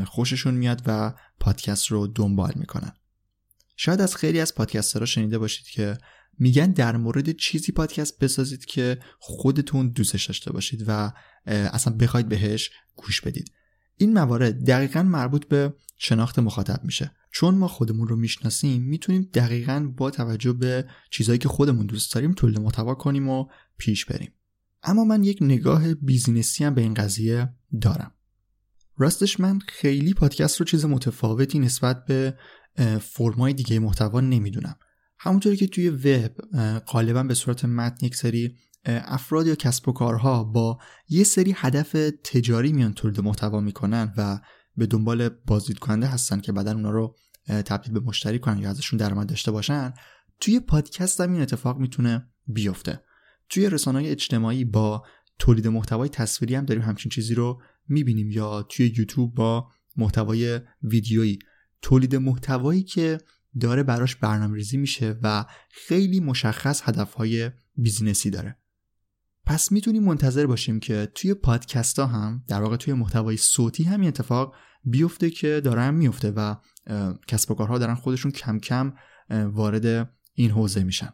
خوششون 0.05 0.53
میاد 0.53 0.81
و 0.85 1.13
پادکست 1.39 1.87
رو 1.87 2.07
دنبال 2.07 2.53
می‌کنن. 2.55 2.91
شاید 3.77 4.01
از 4.01 4.15
خیلی 4.15 4.39
از 4.39 4.55
پادکسترها 4.55 5.05
شنیده 5.05 5.37
باشید 5.37 5.65
که 5.65 5.97
میگن 6.39 6.71
در 6.71 6.97
مورد 6.97 7.31
چیزی 7.31 7.71
پادکست 7.71 8.19
بسازید 8.19 8.65
که 8.65 8.99
خودتون 9.19 9.89
دوستش 9.89 10.25
داشته 10.25 10.51
باشید 10.51 10.83
و 10.87 11.11
اصلا 11.45 11.93
بخواید 11.93 12.29
بهش 12.29 12.71
گوش 12.95 13.21
بدید. 13.21 13.51
این 13.97 14.13
موارد 14.13 14.65
دقیقا 14.65 15.03
مربوط 15.03 15.47
به 15.47 15.73
شناخت 15.97 16.39
مخاطب 16.39 16.83
میشه. 16.83 17.11
چون 17.31 17.55
ما 17.55 17.67
خودمون 17.67 18.07
رو 18.07 18.15
می‌شناسیم 18.15 18.81
می‌تونیم 18.81 19.29
دقیقا 19.33 19.91
با 19.97 20.11
توجه 20.11 20.53
به 20.53 20.85
چیزهایی 21.09 21.39
که 21.39 21.49
خودمون 21.49 21.85
دوست 21.85 22.13
داریم 22.13 22.33
تولید 22.33 22.59
محتوا 22.59 22.95
کنیم 22.95 23.29
و 23.29 23.45
پیش 23.77 24.05
بریم. 24.05 24.33
اما 24.83 25.03
من 25.03 25.23
یک 25.23 25.37
نگاه 25.41 25.93
بیزینسی 25.93 26.63
هم 26.63 26.73
به 26.73 26.81
این 26.81 26.93
قضیه 26.93 27.49
دارم. 27.81 28.11
راستش 28.97 29.39
من 29.39 29.59
خیلی 29.59 30.13
پادکست 30.13 30.59
رو 30.59 30.65
چیز 30.65 30.85
متفاوتی 30.85 31.59
نسبت 31.59 32.05
به 32.05 32.37
فرمای 33.01 33.53
دیگه 33.53 33.79
محتوا 33.79 34.21
نمی‌دونم. 34.21 34.75
همونطوری 35.19 35.57
که 35.57 35.67
توی 35.67 35.89
وب 35.89 36.31
غالبا 36.79 37.23
به 37.23 37.33
صورت 37.33 37.65
متن 37.65 38.05
یک 38.05 38.15
سری 38.15 38.55
افراد 38.85 39.47
یا 39.47 39.55
کسب 39.55 39.89
و 39.89 39.91
کارها 39.91 40.43
با 40.43 40.77
یه 41.09 41.23
سری 41.23 41.53
هدف 41.57 41.91
تجاری 42.23 42.73
میان 42.73 42.93
تولید 42.93 43.21
محتوا 43.21 43.59
می‌کنن 43.59 44.13
و 44.17 44.39
به 44.77 44.85
دنبال 44.85 45.29
بازدید 45.29 45.79
کننده 45.79 46.07
هستن 46.07 46.39
که 46.39 46.51
بعدا 46.51 46.71
اونا 46.71 46.89
رو 46.89 47.15
تبدیل 47.47 47.93
به 47.93 47.99
مشتری 47.99 48.39
کنن 48.39 48.59
یا 48.59 48.69
ازشون 48.69 48.97
درآمد 48.97 49.29
داشته 49.29 49.51
باشن 49.51 49.93
توی 50.39 50.59
پادکست 50.59 51.21
هم 51.21 51.33
این 51.33 51.41
اتفاق 51.41 51.77
می‌تونه 51.77 52.27
بیفته. 52.47 53.03
توی 53.49 53.69
رسانه 53.69 54.03
اجتماعی 54.05 54.65
با 54.65 55.03
تولید 55.39 55.67
محتوای 55.67 56.09
تصویری 56.09 56.55
هم 56.55 56.65
داریم 56.65 56.83
همچین 56.83 57.09
چیزی 57.09 57.35
رو 57.35 57.61
می‌بینیم 57.87 58.31
یا 58.31 58.63
توی 58.63 58.93
یوتیوب 58.97 59.35
با 59.35 59.67
محتوای 59.97 60.59
ویدیویی. 60.83 61.39
تولید 61.81 62.15
محتوایی 62.15 62.83
که 62.83 63.17
داره 63.59 63.83
براش 63.83 64.15
برنامه 64.15 64.55
ریزی 64.55 64.77
میشه 64.77 65.19
و 65.23 65.45
خیلی 65.71 66.19
مشخص 66.19 66.81
هدفهای 66.85 67.51
بیزینسی 67.75 68.29
داره. 68.29 68.57
پس 69.45 69.71
می‌تونیم 69.71 70.03
منتظر 70.03 70.45
باشیم 70.45 70.79
که 70.79 71.11
توی 71.15 71.33
پادکست 71.33 71.99
ها 71.99 72.05
هم 72.05 72.43
در 72.47 72.61
واقع 72.61 72.75
توی 72.75 72.93
محتوای 72.93 73.37
صوتی 73.37 73.83
همین 73.83 74.07
اتفاق 74.07 74.55
بیفته 74.83 75.29
که 75.29 75.61
دارن 75.63 75.93
میفته 75.93 76.31
و 76.31 76.55
کسب 77.27 77.51
و 77.51 77.55
کارها 77.55 77.77
دارن 77.77 77.95
خودشون 77.95 78.31
کم 78.31 78.59
کم 78.59 78.93
وارد 79.29 80.09
این 80.33 80.51
حوزه 80.51 80.83
میشن. 80.83 81.09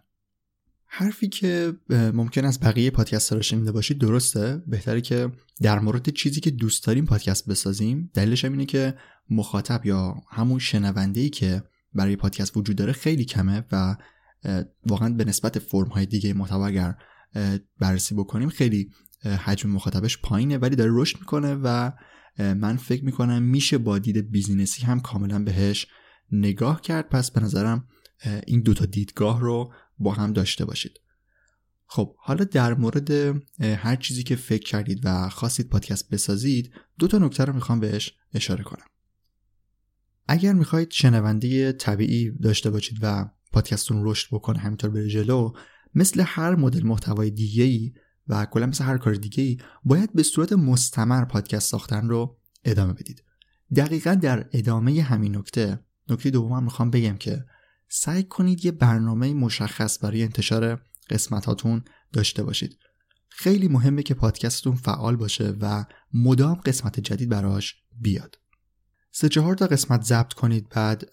حرفی 0.85 1.27
که 1.27 1.73
ممکن 1.89 2.45
است 2.45 2.65
بقیه 2.65 2.91
پادکست 2.91 3.33
رو 3.33 3.41
شنیده 3.41 3.71
باشید 3.71 3.97
درسته. 3.97 4.63
بهتره 4.67 5.01
که 5.01 5.31
در 5.61 5.79
مورد 5.79 6.09
چیزی 6.09 6.41
که 6.41 6.51
دوست 6.51 6.85
داریم 6.85 7.05
پادکست 7.05 7.49
بسازیم. 7.49 8.11
دلیلش 8.13 8.45
هم 8.45 8.51
اینه 8.51 8.65
که 8.65 8.95
مخاطب 9.29 9.85
یا 9.85 10.15
همون 10.29 10.59
شنونده 10.59 11.29
که 11.29 11.63
برای 11.93 12.15
پادکست 12.15 12.57
وجود 12.57 12.75
داره 12.75 12.93
خیلی 12.93 13.25
کمه 13.25 13.65
و 13.71 13.95
واقعا 14.85 15.09
به 15.09 15.25
نسبت 15.25 15.59
فرم 15.59 15.87
های 15.87 16.05
دیگه 16.05 16.33
محتوا 16.33 16.67
اگر 16.67 16.95
بررسی 17.79 18.15
بکنیم 18.15 18.49
خیلی 18.49 18.91
حجم 19.23 19.69
مخاطبش 19.69 20.17
پایینه 20.21 20.57
ولی 20.57 20.75
داره 20.75 20.91
رشد 20.93 21.19
می‌کنه 21.19 21.55
و 21.55 21.91
من 22.39 22.77
فکر 22.77 23.05
می‌کنم 23.05 23.43
میشه 23.43 23.77
با 23.77 23.99
دید 23.99 24.31
بیزینسی 24.31 24.85
هم 24.85 24.99
کاملا 24.99 25.43
بهش 25.43 25.87
نگاه 26.31 26.81
کرد. 26.81 27.09
پس 27.09 27.31
به 27.31 27.41
نظرم 27.41 27.87
این 28.47 28.61
دوتا 28.61 28.85
دیدگاه 28.85 29.41
رو 29.41 29.73
با 29.99 30.13
هم 30.13 30.33
داشته 30.33 30.65
باشید. 30.65 30.99
خب 31.85 32.15
حالا 32.17 32.43
در 32.43 32.73
مورد 32.73 33.11
هر 33.61 33.95
چیزی 33.95 34.23
که 34.23 34.35
فکر 34.35 34.69
کردید 34.69 34.99
و 35.03 35.29
خواستید 35.29 35.69
پادکست 35.69 36.09
بسازید 36.09 36.71
دو 36.99 37.07
تا 37.07 37.17
نکته 37.17 37.45
رو 37.45 37.53
می‌خوام 37.53 37.79
بهش 37.79 38.13
اشاره 38.33 38.63
کنم. 38.63 38.85
اگر 40.27 40.53
می‌خواید 40.53 40.91
شنونده 40.91 41.71
طبیعی 41.71 42.31
داشته 42.31 42.69
باشید 42.69 42.97
و 43.01 43.29
پادکستتون 43.51 44.01
رشد 44.05 44.27
بکنه 44.31 44.59
همینطور 44.59 44.89
بره 44.89 45.07
جلو 45.07 45.53
مثل 45.97 46.23
هر 46.25 46.55
مدل 46.55 46.83
محتوای 46.83 47.29
دیگه 47.29 47.63
ای 47.63 47.93
و 48.27 48.45
کلا 48.45 48.65
مثل 48.65 48.83
هر 48.83 48.97
کار 48.97 49.13
دیگه 49.13 49.43
ای 49.43 49.57
باید 49.83 50.13
به 50.13 50.23
صورت 50.23 50.53
مستمر 50.53 51.25
پادکست 51.25 51.71
ساختن 51.71 52.09
رو 52.09 52.37
ادامه 52.65 52.93
بدید. 52.93 53.23
دقیقا 53.75 54.13
در 54.13 54.49
ادامه 54.53 55.01
همین 55.01 55.37
نکته 55.37 55.79
نکته 56.09 56.29
دوم 56.29 56.63
می‌خوام 56.63 56.91
بگم 56.91 57.17
که 57.17 57.45
سعی 57.89 58.23
کنید 58.23 58.65
یه 58.65 58.71
برنامه 58.71 59.33
مشخص 59.33 60.03
برای 60.03 60.23
انتشار 60.23 60.81
قسمتاتون 61.09 61.83
داشته 62.13 62.43
باشید. 62.43 62.77
خیلی 63.29 63.67
مهمه 63.67 64.03
که 64.03 64.13
پادکستتون 64.13 64.75
فعال 64.75 65.15
باشه 65.15 65.53
و 65.61 65.85
مدام 66.13 66.55
قسمت 66.55 66.99
جدید 66.99 67.29
براش 67.29 67.75
بیاد. 67.91 68.39
سه 69.11 69.29
چهار 69.29 69.55
تا 69.55 69.67
قسمت 69.67 70.01
ضبط 70.01 70.33
کنید 70.33 70.69
بعد 70.69 71.05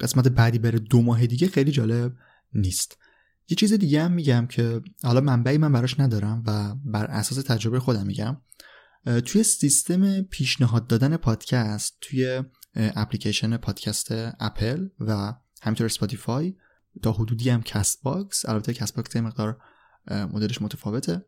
قسمت 0.00 0.28
بعدی 0.28 0.58
بره 0.58 0.78
دو 0.78 1.02
ماه 1.02 1.26
دیگه 1.26 1.48
خیلی 1.48 1.70
جالب 1.70 2.12
نیست. 2.54 2.96
یه 3.50 3.56
چیز 3.56 3.72
دیگه 3.72 4.02
هم 4.02 4.12
میگم 4.12 4.46
که 4.46 4.82
حالا 5.02 5.20
منبعی 5.20 5.58
من 5.58 5.72
براش 5.72 6.00
ندارم 6.00 6.42
و 6.46 6.74
بر 6.84 7.04
اساس 7.04 7.44
تجربه 7.44 7.80
خودم 7.80 8.06
میگم. 8.06 8.36
توی 9.24 9.42
سیستم 9.42 10.22
پیشنهاد 10.22 10.86
دادن 10.86 11.16
پادکست 11.16 11.96
توی 12.00 12.42
اپلیکیشن 12.74 13.56
پادکست 13.56 14.08
اپل 14.40 14.88
و 15.00 15.34
همینطور 15.62 15.84
اسپاتیفای 15.84 16.56
تا 17.02 17.12
حدودی 17.12 17.50
هم 17.50 17.62
کست 17.62 18.02
باکس 18.02 18.48
البته 18.48 18.74
کست 18.74 18.96
باکس 18.96 19.09
یه 19.09 19.16
مقدار 19.16 19.58
مدلش 20.10 20.62
متفاوته. 20.62 21.24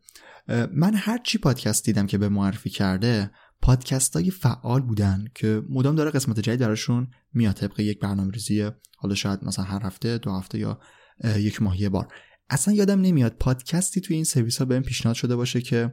من 0.73 0.95
هر 0.95 1.19
چی 1.19 1.38
پادکست 1.38 1.85
دیدم 1.85 2.07
که 2.07 2.19
بهم 2.19 2.28
معرفی 2.29 2.71
کرده 2.71 3.31
پادکست 3.62 4.14
های 4.17 4.31
فعال 4.31 4.83
بودن 4.83 5.25
که 5.35 5.62
مدام 5.69 5.95
داره 5.95 6.11
قسمت 6.11 6.41
جدید 6.41 6.61
درشون 6.61 7.11
میاد 7.33 7.55
طبق 7.55 7.81
یک 7.81 8.00
برنامه 8.00 8.31
ریزی 8.31 8.71
حالا 8.97 9.14
شاید 9.14 9.45
مثلا 9.45 9.64
هر 9.64 9.87
هفته 9.87 10.19
دو 10.19 10.33
هفته 10.33 10.59
یا 10.59 10.81
یک 11.25 11.62
ماه 11.62 11.81
یه 11.81 11.88
بار. 11.88 12.09
اصلا 12.51 12.75
یادم 12.75 13.01
نمیاد 13.01 13.37
پادکستی 13.40 14.01
توی 14.01 14.16
این 14.16 14.25
سرویس 14.25 14.59
ها 14.59 14.64
بهم 14.64 14.83
پیشنهاد 14.83 15.16
شده 15.16 15.37
باشه 15.37 15.61
که 15.61 15.92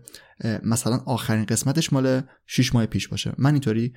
مثلا 0.63 0.97
آخرین 0.97 1.45
قسمتش 1.45 1.93
مال 1.93 2.21
6 2.45 2.75
ماه 2.75 2.85
پیش 2.85 3.07
باشه. 3.07 3.33
من 3.37 3.51
اینطوری 3.51 3.93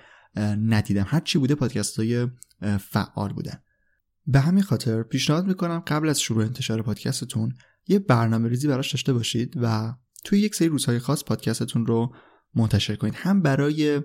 ندیدم. 0.66 1.04
هر 1.08 1.20
چی 1.20 1.38
بوده 1.38 1.54
پادکست 1.54 1.96
های 1.96 2.28
فعال 2.90 3.32
بودن. 3.32 3.62
به 4.26 4.40
همین 4.40 4.62
خاطر 4.62 5.02
پیشنهاد 5.02 5.46
می‌کنم 5.46 5.78
قبل 5.78 6.08
از 6.08 6.20
شروع 6.20 6.44
انتشار 6.44 6.82
پادکستتون 6.82 7.52
یه 7.87 7.98
برنامه 7.98 8.48
ریزی 8.48 8.68
براش 8.68 8.92
داشته 8.92 9.12
باشید 9.12 9.54
و 9.62 9.94
توی 10.24 10.38
یک 10.38 10.54
سری 10.54 10.68
روزهای 10.68 10.98
خاص 10.98 11.24
پادکستتون 11.24 11.87
رو 11.87 12.14
منتشر 12.54 12.96
کنید. 12.96 13.14
هم 13.16 13.42
برای 13.42 14.00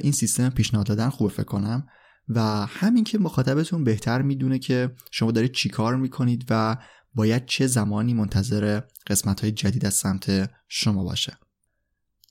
این 0.00 0.12
سیستم 0.12 0.50
پیشنهاد 0.50 0.86
دادن 0.86 1.08
خوبه 1.08 1.32
فکر 1.32 1.42
کنم. 1.42 1.86
و 2.28 2.66
همین 2.66 3.04
که 3.04 3.18
مخاطبتون 3.18 3.84
بهتر 3.84 4.22
می‌دونه 4.22 4.58
که 4.58 4.90
شما 5.10 5.30
دارید 5.30 5.52
چیکار 5.52 5.96
می‌کنید 5.96 6.44
و 6.50 6.76
باید 7.14 7.46
چه 7.46 7.66
زمانی 7.66 8.14
منتظر 8.14 8.80
قسمت 9.06 9.40
های 9.40 9.52
جدید 9.52 9.86
از 9.86 9.94
سمت 9.94 10.50
شما 10.68 11.04
باشه. 11.04 11.38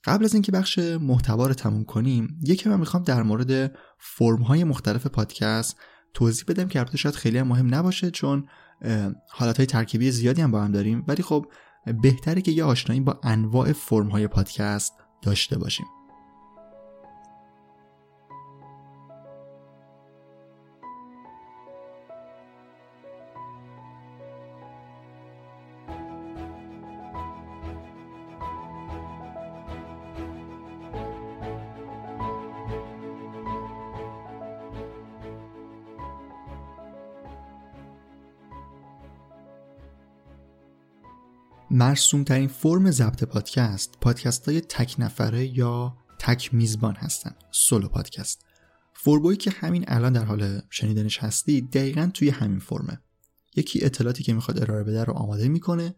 قبل 0.04 0.24
از 0.24 0.34
اینکه 0.34 0.52
بخش 0.52 0.78
محتوا 0.78 1.46
رو 1.46 1.54
تموم 1.54 1.84
کنیم 1.84 2.40
یکی 2.42 2.68
من 2.68 2.80
می‌خوام 2.80 3.02
در 3.02 3.22
مورد 3.22 3.76
فرم 3.98 4.42
های 4.42 4.64
مختلف 4.64 5.06
پادکست 5.06 5.76
توضیح 6.14 6.44
بدم 6.48 6.68
که 6.68 6.78
البته 6.78 6.98
شاید 6.98 7.14
خیلی 7.14 7.38
هم 7.38 7.48
مهم 7.48 7.74
نباشه 7.74 8.10
چون 8.10 8.48
حالت 9.30 9.56
های 9.56 9.66
ترکیبی 9.66 10.10
زیادی 10.10 10.42
هم 10.42 10.50
با 10.50 10.62
هم 10.62 10.72
داریم 10.72 11.04
ولی 11.08 11.22
خب 11.22 11.46
بهتره 12.02 12.42
که 12.42 12.50
یه 12.52 12.64
آشنایی 12.64 13.00
با 13.00 13.20
انواع 13.22 13.72
فرم 13.72 14.08
های 14.08 14.26
پادکست 14.28 14.92
داشته 15.22 15.58
باشیم. 15.58 15.86
مرسوم 41.80 42.24
ترین 42.24 42.48
فرم 42.48 42.90
ضبط 42.90 43.24
پادکست 43.24 43.98
پادکست 44.00 44.48
های 44.48 44.60
تک 44.60 44.94
نفره 44.98 45.58
یا 45.58 45.96
تک 46.18 46.54
میزبان 46.54 46.94
هستن. 46.94 47.34
solo 47.50 47.88
podcast. 47.88 48.44
فوربوی 48.94 49.36
که 49.36 49.50
همین 49.50 49.84
الان 49.88 50.12
در 50.12 50.24
حال 50.24 50.62
شنیدنش 50.70 51.18
هستی 51.18 51.60
دقیقا 51.60 52.10
توی 52.14 52.28
همین 52.28 52.58
فرمه. 52.58 53.00
یکی 53.56 53.84
اطلاعاتی 53.84 54.22
که 54.22 54.32
می‌خواد 54.32 54.62
ارائه 54.62 54.84
بده 54.84 55.04
رو 55.04 55.12
آماده 55.12 55.48
می‌کنه 55.48 55.94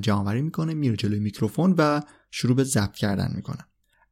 جمعآوری 0.00 0.42
می‌کنه 0.42 0.74
میره 0.74 0.96
جلوی 0.96 1.20
میکروفون 1.20 1.74
و 1.78 2.00
شروع 2.30 2.56
به 2.56 2.64
ضبط 2.64 2.94
کردن 2.94 3.32
می‌کنه. 3.34 3.66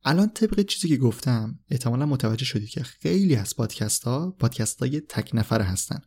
الان 0.05 0.29
طبق 0.29 0.61
چیزی 0.61 0.89
که 0.89 0.97
گفتم 0.97 1.59
احتمالا 1.71 2.07
متوجه 2.07 2.45
شدید 2.45 2.69
که 2.69 2.83
خیلی 2.83 3.37
از 3.37 3.57
پادکست 3.57 4.05
ها 4.05 4.31
پادکست 4.31 4.81
های 4.81 5.01
تک 5.01 5.31
نفره 5.35 5.65
هستن. 5.65 6.01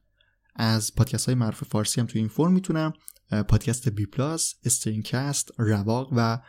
از 0.56 0.96
پادکست 0.96 1.26
های 1.26 1.36
معروف 1.36 1.64
فارسی 1.64 2.02
هم 2.02 2.08
توی 2.08 2.20
این 2.20 2.30
فرم 2.30 2.52
می‌تونم 2.52 2.94
پادکست 3.32 3.90
بی 3.90 4.06
پلاس، 4.06 4.54
استرینگ‌کست، 4.64 5.52
رواق 5.58 6.14
و 6.16 6.42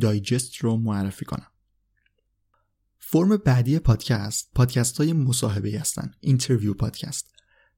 دایجست 0.00 0.56
رو 0.56 0.76
معرفی 0.76 1.24
کنم. 1.24 1.46
فرم 2.98 3.36
بعدی 3.36 3.78
پادکست 3.78 4.50
پادکست 4.54 4.98
های 4.98 5.12
مصاحبه 5.12 5.78
هستن 5.80 6.10
interview 6.20 6.74
podcast 6.74 7.34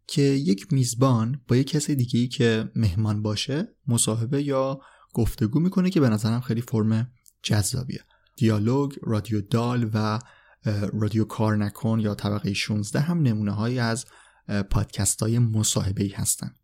که 0.07 0.23
یک 0.23 0.73
میزبان 0.73 1.41
با 1.49 1.57
یک 1.57 1.67
کسی 1.67 1.95
دیگه 1.95 2.21
ای 2.21 2.29
که 2.29 2.71
مهمان 2.77 3.23
باشه 3.23 3.69
مصاحبه 3.87 4.43
یا 4.43 4.81
گفتگو 5.15 5.61
می‌کنه 5.61 5.91
که 5.91 6.01
به 6.01 6.09
نظرم 6.09 6.41
خیلی 6.41 6.61
فرم 6.61 7.13
جذابیه 7.43 8.01
دیالوگ، 8.37 8.93
رادیو 9.03 9.41
دال 9.41 9.91
و 9.95 10.19
رادیو 10.93 11.25
کار 11.25 11.57
نکن 11.57 12.01
یا 12.01 12.15
طبقه 12.15 12.53
16 12.53 13.01
هم 13.01 13.23
نمونه 13.23 13.53
های 13.53 13.79
از 13.79 14.07
پادکست 14.71 15.23
های 15.23 15.39
مصاحبه 15.39 16.11
هستن 16.15 16.55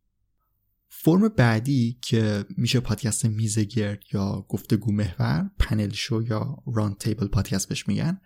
فرم 0.89 1.29
بعدی 1.29 1.99
که 2.03 2.45
میشه 2.57 2.81
پادکست 2.81 3.25
میزگرد 3.25 4.03
یا 4.13 4.47
گفتگو 4.49 4.93
محور 4.93 5.51
پنل 5.59 5.93
شو 5.93 6.23
یا 6.23 6.57
ران 6.75 6.95
تیبل 6.95 7.27
پادکست 7.27 7.69
بهش 7.69 7.89
میگن 7.89 8.21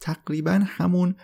تقریبا 0.00 0.60
همون 0.66 1.14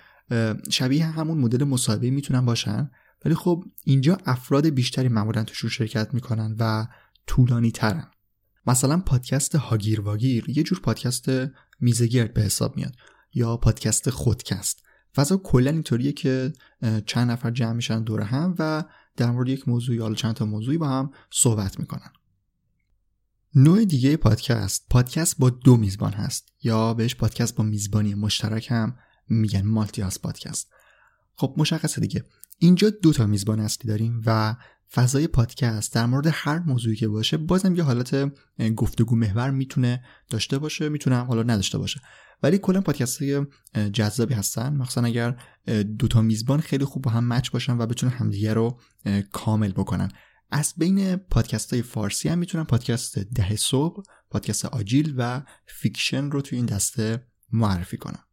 شبیه 0.71 1.07
همون 1.07 1.39
مدل 1.39 1.65
مصاحبه 1.65 2.11
می‌تونن 2.11 2.47
باشن. 2.47 2.91
ولی 3.25 3.35
خب 3.35 3.65
اینجا 3.85 4.19
افراد 4.27 4.67
بیشتری 4.67 5.09
معمولا 5.09 5.45
توشون 5.45 5.71
شرکت 5.71 6.15
می‌کنن 6.15 6.57
و 6.59 6.87
طولانی 7.27 7.71
ترن. 7.71 8.11
مثلا 8.67 9.01
پادکست 9.01 9.55
هاگیر 9.55 10.01
واگیر 10.01 10.51
یه 10.51 10.63
جور 10.63 10.81
پادکست 10.81 11.31
میزگرد 11.81 12.35
به 12.35 12.43
حساب 12.43 12.77
میاد 12.77 12.95
یا 13.35 13.57
پادکست 13.57 14.11
خودکست. 14.11 14.83
فضا 15.15 15.37
کلا 15.37 15.71
اینطوریه 15.71 16.13
که 16.13 16.53
چند 17.07 17.31
نفر 17.31 17.51
جمع 17.51 17.73
میشن 17.73 18.03
دور 18.03 18.21
هم 18.21 18.55
و 18.59 18.85
در 19.17 19.31
مورد 19.31 19.49
یک 19.49 19.69
موضوع 19.69 19.97
یا 19.97 20.15
چند 20.15 20.35
تا 20.35 20.45
موضوعی 20.45 20.79
با 20.79 20.89
هم 20.89 21.11
صحبت 21.31 21.81
می‌کنن. 21.81 22.13
نوع 23.55 23.85
دیگه 23.85 24.17
پادکست 24.17 24.87
پادکست 24.91 25.39
با 25.39 25.51
دو 25.51 25.77
میزبان 25.77 26.13
هست. 26.13 26.49
یا 26.63 26.95
بهش 26.95 27.15
پادکست 27.15 27.57
با 27.57 27.65
میزبانی 27.65 28.15
مشترک 28.15 28.71
هم 28.71 28.97
میگن 29.29 29.63
مالتی 29.63 30.03
هاست 30.03 30.23
پادکست. 30.23 30.71
خب 31.35 31.55
مشخصه 31.57 32.01
دیگه. 32.01 32.25
اینجا 32.59 32.91
دو 32.91 33.13
تا 33.13 33.27
میزبان 33.27 33.61
اصلی 33.61 33.89
داریم 33.89 34.23
و 34.27 34.57
فضای 34.93 35.27
پادکست 35.27 35.95
در 35.95 36.07
مورد 36.07 36.27
هر 36.33 36.59
موضوعی 36.59 36.97
که 36.97 37.09
باشه 37.09 37.37
بازم 37.37 37.75
یه 37.75 37.83
حالت 37.83 38.33
گفتگو 38.77 39.17
محور 39.17 39.51
می‌تونه 39.51 40.05
داشته 40.31 40.59
باشه 40.59 40.89
می‌تونه 40.89 41.25
حالا 41.25 41.43
نداشته 41.43 41.79
باشه. 41.79 42.01
ولی 42.43 42.59
کلا 42.59 42.81
پادکست 42.81 43.23
های 43.23 43.47
جذابی 43.91 44.35
هستن. 44.35 44.77
مخصوصا 44.77 45.07
اگر 45.07 45.43
دوتا 45.99 46.23
میزبان 46.23 46.61
خیلی 46.61 46.85
خوب 46.85 47.03
با 47.03 47.11
هم 47.11 47.33
match 47.33 47.51
باشن 47.51 47.79
و 47.79 47.87
بتونن 47.87 48.13
همدیگه 48.13 48.55
رو 48.55 48.81
کامل 49.33 49.73
بکنن. 49.73 50.09
از 50.51 50.75
بین 50.77 51.17
پادکست 51.17 51.73
های 51.73 51.83
فارسی 51.83 52.29
هم 52.29 52.39
می‌تونم 52.39 52.65
پادکست 52.65 53.19
ده 53.19 53.57
صبح 53.57 54.03
پادکست 54.31 54.65
آجیل 54.65 55.15
و 55.17 55.43
فیکشن 55.67 56.31
رو 56.31 56.41
توی 56.41 56.59
این 56.59 56.67
دسته 56.67 57.27
معرفی 57.53 57.97
کنم 57.97 58.25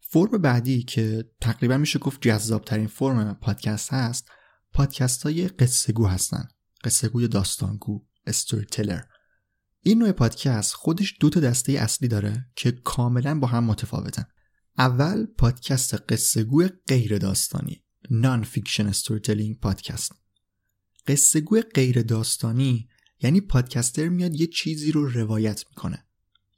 فرم 0.00 0.30
بعدی 0.30 0.82
که 0.82 1.24
تقریبا 1.40 1.76
میشه 1.76 1.98
گفت 1.98 2.20
جذاب 2.20 2.64
ترین 2.64 2.86
فرم 2.86 3.34
پادکست 3.34 3.92
هست 3.92 4.28
پادکست 4.72 5.22
های 5.22 5.48
قصه 5.48 5.92
گو 5.92 6.06
هستن. 6.06 6.48
قصه 6.84 7.08
گوی 7.08 7.28
داستانگو 7.28 8.06
storyteller 8.26 9.00
این 9.82 9.98
نوع 9.98 10.12
پادکست 10.12 10.74
خودش 10.74 11.14
دو 11.20 11.30
تا 11.30 11.40
دسته 11.40 11.72
اصلی 11.72 12.08
داره 12.08 12.46
که 12.56 12.72
کاملا 12.72 13.38
با 13.38 13.46
هم 13.46 13.64
متفاوتن. 13.64 14.24
اول 14.78 15.26
پادکست 15.26 15.94
قصه 15.94 16.44
گو 16.44 16.68
غیر 16.88 17.18
داستانی 17.18 17.84
non-fiction 18.10 18.86
story 18.86 19.54
podcast. 19.54 20.12
قصه 21.06 21.40
گو 21.40 21.60
غیر 21.74 22.02
داستانی 22.02 22.88
یعنی 23.20 23.40
پادکستر 23.40 24.08
میاد 24.08 24.34
یه 24.34 24.46
چیزی 24.46 24.92
رو 24.92 25.08
روایت 25.08 25.64
می‌کنه. 25.70 26.04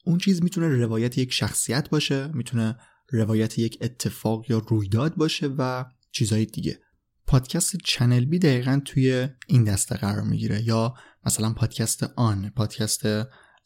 اون 0.04 0.18
چیز 0.18 0.42
می‌تونه 0.42 0.68
روایت 0.68 1.18
یک 1.18 1.32
شخصیت 1.32 1.90
باشه 1.90 2.28
می‌تونه 2.28 2.78
روایت 3.10 3.58
یک 3.58 3.78
اتفاق 3.80 4.50
یا 4.50 4.58
رویداد 4.58 5.14
باشه 5.14 5.46
و 5.46 5.84
چیزهای 6.12 6.44
دیگه. 6.44 6.80
پادکست 7.26 7.76
چنل 7.84 8.24
بی 8.24 8.38
دقیقا 8.38 8.80
توی 8.84 9.28
این 9.46 9.64
دسته 9.64 9.96
قرار 9.96 10.22
می‌گیره 10.22 10.62
یا 10.62 10.94
مثلا 11.26 11.52
پادکست 11.52 12.02
آن 12.02 12.50
پادکست 12.50 13.02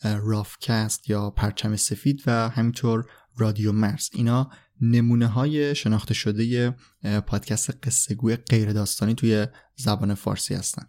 رافکست 0.04 1.10
یا 1.10 1.30
پرچم 1.30 1.76
سفید 1.76 2.22
و 2.26 2.48
همینطور 2.48 3.04
رادیو 3.36 3.72
مرز. 3.72 4.08
اینا 4.12 4.50
نمونه 4.80 5.26
های 5.26 5.74
شناخته 5.74 6.14
شده 6.14 6.70
پادکست 7.26 7.86
قصه 7.86 8.14
گوی 8.14 8.36
غیر 8.36 8.72
داستانی 8.72 9.14
توی 9.14 9.46
زبان 9.76 10.14
فارسی 10.14 10.54
هستن. 10.54 10.86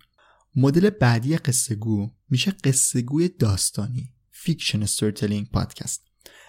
مدل 0.55 0.89
بعدی 0.89 1.37
قصه 1.37 1.75
گو 1.75 2.11
میشه 2.29 2.51
قصه 2.51 3.01
گوی 3.01 3.27
داستانی 3.27 4.13
fiction 4.31 4.85
storytelling 4.85 5.49
podcast. 5.49 6.03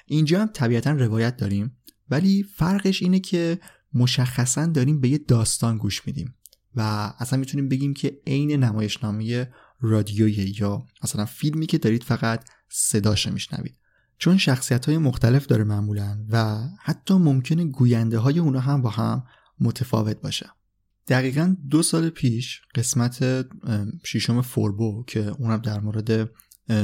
اینجا 0.06 0.40
هم 0.40 0.50
طبیعتا 0.54 0.90
روایت 0.90 1.36
داریم 1.36 1.76
ولی 2.10 2.42
فرقش 2.42 3.02
اینه 3.02 3.20
که 3.20 3.58
مشخصا 3.94 4.66
داریم 4.66 5.00
به 5.00 5.08
یه 5.08 5.18
داستان 5.18 5.78
گوش 5.78 6.06
میدیم 6.06 6.34
و 6.74 6.80
اصلا 7.18 7.38
می‌تونیم 7.38 7.68
بگیم 7.68 7.94
که 7.94 8.20
عین 8.26 8.64
نمایشنامه 8.64 9.52
رادیویی 9.82 10.54
یا 10.60 10.86
مثلا 11.04 11.24
فیلمی 11.24 11.66
که 11.66 11.78
دارید 11.78 12.02
فقط 12.02 12.44
صداش 12.68 13.26
میشنوید. 13.26 13.78
چون 14.18 14.38
شخصیت 14.38 14.86
های 14.86 14.98
مختلف 14.98 15.46
داره 15.46 15.64
معمولا 15.64 16.24
و 16.28 16.58
حتی 16.80 17.14
ممکنه 17.14 17.64
گوینده 17.64 18.18
های 18.18 18.38
اونا 18.38 18.60
هم 18.60 18.82
با 18.82 18.90
هم 18.90 19.24
متفاوت 19.60 20.20
باشه. 20.20 20.50
دقیقا 21.08 21.56
دو 21.70 21.82
سال 21.82 22.10
پیش 22.10 22.60
قسمت 22.74 23.46
شیشم 24.04 24.40
فوربو 24.40 25.04
که 25.06 25.20
اونم 25.20 25.56
در 25.56 25.80
مورد 25.80 26.30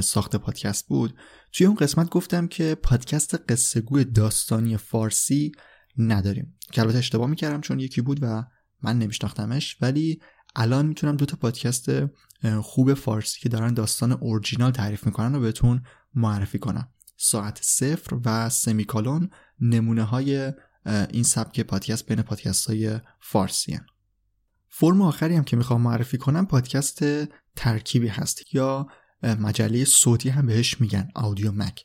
ساخت 0.00 0.36
پادکست 0.36 0.88
بود 0.88 1.14
توی 1.52 1.66
اون 1.66 1.76
قسمت 1.76 2.08
گفتم 2.08 2.46
که 2.46 2.74
پادکست 2.74 3.34
قصه 3.48 3.80
گوی 3.80 4.04
داستانی 4.04 4.76
فارسی 4.76 5.52
نداریم. 5.98 6.56
که 6.72 6.80
البته 6.80 6.98
اشتباه 6.98 7.30
می‌کردم 7.30 7.60
چون 7.60 7.80
یکی 7.80 8.00
بود 8.00 8.18
و 8.22 8.44
من 8.82 8.98
نمیشناختمش 8.98 9.76
ولی 9.82 10.20
الان 10.60 10.86
می‌تونم 10.86 11.16
دو 11.16 11.26
تا 11.26 11.36
پادکست 11.36 11.90
خوب 12.62 12.94
فارسی 12.94 13.40
که 13.40 13.48
دارن 13.48 13.74
داستان 13.74 14.12
اورجینال 14.12 14.70
تعریف 14.70 15.06
می‌کنن 15.06 15.34
رو 15.34 15.40
بهتون 15.40 15.82
معرفی 16.14 16.58
کنم 16.58 16.88
ساعت 17.16 17.58
صفر 17.62 18.20
و 18.24 18.48
سمیکالون 18.48 19.30
نمونه 19.60 20.02
های 20.02 20.52
این 20.86 21.22
سبک 21.22 21.60
پادکست 21.60 22.06
بین 22.06 22.22
پادکست 22.22 22.66
های 22.66 23.00
فارسی 23.20 23.74
هن. 23.74 23.86
فرم 24.68 25.02
آخری 25.02 25.36
هم 25.36 25.44
که 25.44 25.56
می‌خوام 25.56 25.80
معرفی 25.80 26.18
کنم 26.18 26.46
پادکست 26.46 27.04
ترکیبی 27.56 28.08
هست 28.08 28.54
یا 28.54 28.86
مجله 29.22 29.84
صوتی 29.84 30.28
هم 30.28 30.46
بهش 30.46 30.80
میگن 30.80 31.08
آودیو 31.14 31.52
مک 31.52 31.84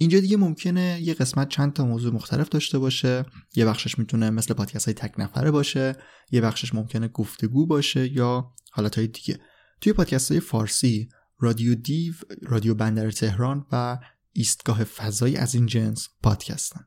اینجا 0.00 0.20
دیگه 0.20 0.36
ممکنه 0.36 1.00
یه 1.02 1.14
قسمت 1.14 1.48
چند 1.48 1.72
تا 1.72 1.86
موضوع 1.86 2.14
مختلف 2.14 2.48
داشته 2.48 2.78
باشه. 2.78 3.24
یه 3.56 3.64
بخشش 3.64 3.98
می‌تونه 3.98 4.30
مثل 4.30 4.54
پادکست 4.54 4.84
های 4.84 4.94
تک 4.94 5.14
نفره 5.18 5.50
باشه. 5.50 5.96
یه 6.30 6.40
بخشش 6.40 6.74
ممکنه 6.74 7.08
گفتگو 7.08 7.66
باشه 7.66 8.12
یا 8.12 8.52
حالت 8.70 8.98
های 8.98 9.06
دیگه. 9.06 9.40
توی 9.80 9.92
پادکست 9.92 10.30
های 10.30 10.40
فارسی 10.40 11.08
رادیو 11.38 11.74
دیو 11.74 12.14
رادیو 12.42 12.74
بندر 12.74 13.10
تهران 13.10 13.66
و 13.72 13.98
ایستگاه 14.32 14.84
فضایی 14.84 15.36
از 15.36 15.54
این 15.54 15.66
جنس 15.66 16.08
پادکستن. 16.22 16.80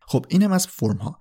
خب 0.00 0.26
اینم 0.28 0.52
از 0.52 0.66
فرم 0.66 0.96
ها 0.96 1.18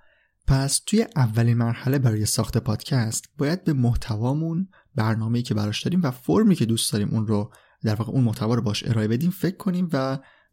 پس 0.48 0.82
توی 0.86 1.06
اولین 1.16 1.58
مرحله 1.58 2.00
برای 2.00 2.26
ساخت 2.26 2.58
پادکست 2.58 3.26
باید 3.38 3.64
به 3.64 3.74
محتوامون 3.74 4.70
برنامه‌ای 4.96 5.44
که 5.44 5.54
براش 5.54 5.84
داریم 5.84 6.02
و 6.04 6.12
فرمی 6.12 6.56
که 6.56 6.66
دوست 6.66 6.94
داریم 6.94 7.10
اون 7.10 7.28
رو 7.28 7.54
در 7.84 7.96
واقع 7.96 8.12
اون 8.12 8.24
محتوا 8.24 8.56
رو 8.56 8.62
باش 8.62 8.88
ارائه 8.88 9.08
بدیم 9.08 9.32
فکر 9.32 9.58
کنیم 9.58 9.90
و 9.94 10.20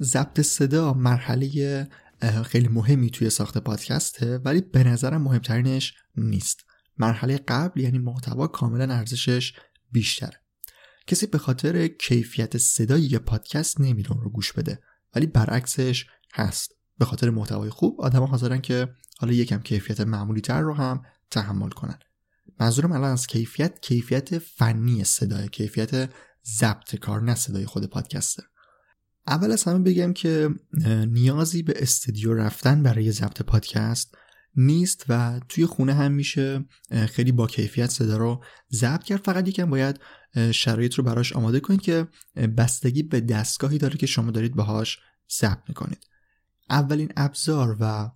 ضبط 0.00 0.40
صدا 0.40 0.92
مرحله 0.92 1.88
خیلی 2.44 2.68
مهمی 2.68 3.10
توی 3.10 3.30
ساخت 3.30 3.58
پادکسته 3.58 4.38
ولی 4.38 4.60
به 4.60 4.84
نظرم 4.84 5.22
مهمترینش 5.22 5.94
نیست. 6.16 6.64
مرحله 6.98 7.36
قبل 7.36 7.80
یعنی 7.80 7.98
محتوا 7.98 8.46
کاملا 8.46 8.94
ارزشش 8.94 9.52
بیشتره. 9.92 10.40
کسی 11.06 11.26
به 11.26 11.38
خاطر 11.38 11.88
کیفیت 11.88 12.58
صدای 12.58 13.02
یه 13.02 13.18
پادکست 13.18 13.80
نمیره 13.80 14.10
رو 14.22 14.30
گوش 14.30 14.52
بده 14.52 14.80
ولی 15.14 15.26
برعکسش 15.26 16.06
هست. 16.34 16.72
به 16.98 17.04
خاطر 17.04 17.30
محتوای 17.30 17.70
خوب 17.70 18.00
آدما 18.00 18.26
حاضرن 18.26 18.60
که 18.60 18.88
حالا 19.18 19.32
یکم 19.32 19.58
کیفیت 19.58 20.00
معمولی 20.00 20.40
تر 20.40 20.60
رو 20.60 20.74
هم 20.74 21.02
تحمل 21.30 21.70
کنن. 21.70 21.98
منظورم 22.60 22.92
الان 22.92 23.12
از 23.12 23.26
کیفیت 23.26 23.80
کیفیت 23.80 24.38
فنی 24.38 25.04
صدای 25.04 25.48
کیفیت 25.48 26.10
ضبط 26.58 26.96
کار 26.96 27.22
نه 27.22 27.34
صدای 27.34 27.66
خود 27.66 27.86
پادکستر 27.86 28.42
اول 29.28 29.52
از 29.52 29.64
همه 29.64 29.78
بگم 29.78 30.12
که 30.12 30.50
نیازی 31.06 31.62
به 31.62 31.74
استودیو 31.76 32.34
رفتن 32.34 32.82
برای 32.82 33.12
ضبط 33.12 33.42
پادکست 33.42 34.14
نیست 34.56 35.04
و 35.08 35.40
توی 35.48 35.66
خونه 35.66 35.94
هم 35.94 36.12
میشه 36.12 36.64
خیلی 36.90 37.32
با 37.32 37.46
کیفیت 37.46 37.90
صدا 37.90 38.16
رو 38.16 38.44
ضبط 38.72 39.04
کرد. 39.04 39.24
فقط 39.24 39.48
یکم 39.48 39.70
باید 39.70 40.00
شرایط 40.50 40.94
رو 40.94 41.04
براش 41.04 41.32
آماده 41.32 41.60
کنید 41.60 41.80
که 41.80 42.08
بستگی 42.56 43.02
به 43.02 43.20
دستگاهی 43.20 43.78
داره 43.78 43.96
که 43.96 44.06
شما 44.06 44.30
دارید 44.30 44.54
باهاش 44.54 44.98
ضبط 45.40 45.62
می‌کنید. 45.68 45.98
اولین 46.70 47.12
ابزار 47.16 47.76
و 47.80 48.10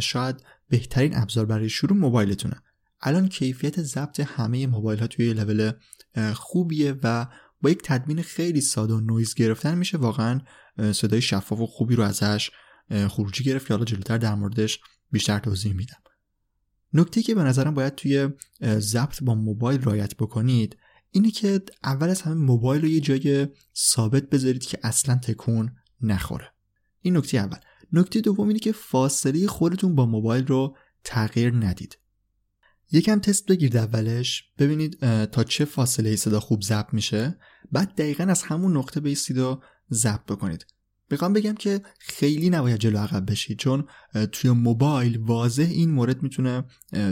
شاید 0.00 0.36
بهترین 0.68 1.16
ابزار 1.16 1.46
برای 1.46 1.68
شروع 1.68 1.98
موبایلتونه. 1.98 2.56
الان 3.00 3.28
کیفیت 3.28 3.82
ضبط 3.82 4.20
همه 4.20 4.66
موبایل 4.66 4.98
ها 4.98 5.06
توی 5.06 5.32
لول 5.32 5.72
خوبیه 6.34 6.94
و 7.02 7.26
با 7.60 7.70
یک 7.70 7.80
تدوین 7.84 8.22
خیلی 8.22 8.60
ساده 8.60 8.94
و 8.94 9.00
نویز 9.00 9.34
گرفتن 9.34 9.78
میشه. 9.78 9.98
واقعا 9.98 10.40
صدای 10.92 11.20
شفاف 11.20 11.60
و 11.60 11.66
خوبی 11.66 11.96
رو 11.96 12.02
ازش 12.02 12.50
خروجی 13.08 13.44
گرفت 13.44 13.66
که 13.66 13.74
حالا 13.74 13.84
جلوتر 13.84 14.18
در 14.18 14.34
موردش 14.34 14.80
بیشتر 15.12 15.38
توضیح 15.38 15.72
میدم. 15.72 15.96
نکته 16.92 17.22
که 17.22 17.34
به 17.34 17.42
نظرم 17.42 17.74
باید 17.74 17.94
توی 17.94 18.28
ضبط 18.62 19.22
با 19.22 19.34
موبایل 19.34 19.82
رعایت 19.82 20.16
بکنید 20.16 20.76
اینه 21.10 21.30
که 21.30 21.62
اول 21.84 22.08
از 22.08 22.22
همه 22.22 22.34
موبایل 22.34 22.82
رو 22.82 22.88
یه 22.88 23.00
جای 23.00 23.48
ثابت 23.76 24.30
بذارید 24.30 24.66
که 24.66 24.78
اصلا 24.82 25.14
تکون 25.14 25.76
نخوره. 26.00 26.52
این 27.00 27.16
نکته 27.16 27.38
اول. 27.38 27.58
نکته 27.92 28.20
دوم 28.20 28.48
اینه 28.48 28.58
که 28.58 28.72
فاصله 28.72 29.46
خودتون 29.46 29.94
با 29.94 30.06
موبایل 30.06 30.46
رو 30.46 30.76
تغییر 31.04 31.54
ندید. 31.54 31.98
یکم 32.92 33.18
تست 33.18 33.46
بگیرید 33.46 33.76
اولش. 33.76 34.44
ببینید 34.58 35.24
تا 35.24 35.44
چه 35.44 35.64
فاصله 35.64 36.16
صدا 36.16 36.40
خوب 36.40 36.62
ضبط 36.62 36.94
میشه. 36.94 37.38
بعد 37.72 37.94
دقیقا 37.94 38.24
از 38.24 38.42
همون 38.42 38.76
نقطه 38.76 39.00
بیستید 39.00 39.38
و 39.38 39.60
ضبط 39.92 40.24
بکنید. 40.24 40.66
می‌خوام 41.10 41.32
بگم 41.32 41.54
که 41.54 41.80
خیلی 41.98 42.50
نباید 42.50 42.80
جلو 42.80 42.98
عقب 42.98 43.30
بشید 43.30 43.58
چون 43.58 43.84
توی 44.32 44.50
موبایل 44.50 45.18
واضح 45.18 45.66
این 45.70 45.90
مورد 45.90 46.22
می‌تونه 46.22 46.64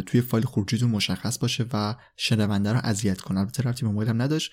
توی 0.06 0.20
فایل 0.20 0.44
خروجیتون 0.44 0.90
مشخص 0.90 1.38
باشه 1.38 1.66
و 1.72 1.96
شنونده 2.16 2.72
رو 2.72 2.80
اذیت 2.82 3.20
کنه. 3.20 3.40
البته 3.40 3.62
رفتی 3.62 3.86
موبایل 3.86 4.08
هم 4.08 4.22
نداشت. 4.22 4.52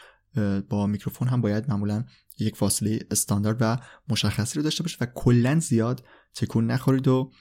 با 0.70 0.88
میکروفون 0.88 1.28
هم 1.28 1.42
باید 1.42 1.70
معمولا 1.70 2.06
یک 2.40 2.56
فاصله 2.56 3.00
استاندارد 3.12 3.58
و 3.62 3.78
مشخصی 4.10 4.56
رو 4.56 4.64
داشته 4.64 4.84
باشه 4.84 4.98
و 5.02 5.06
کلا 5.16 5.60
زیاد 5.60 6.04
تکون 6.36 6.72
نخورید 6.72 7.08
و 7.08 7.32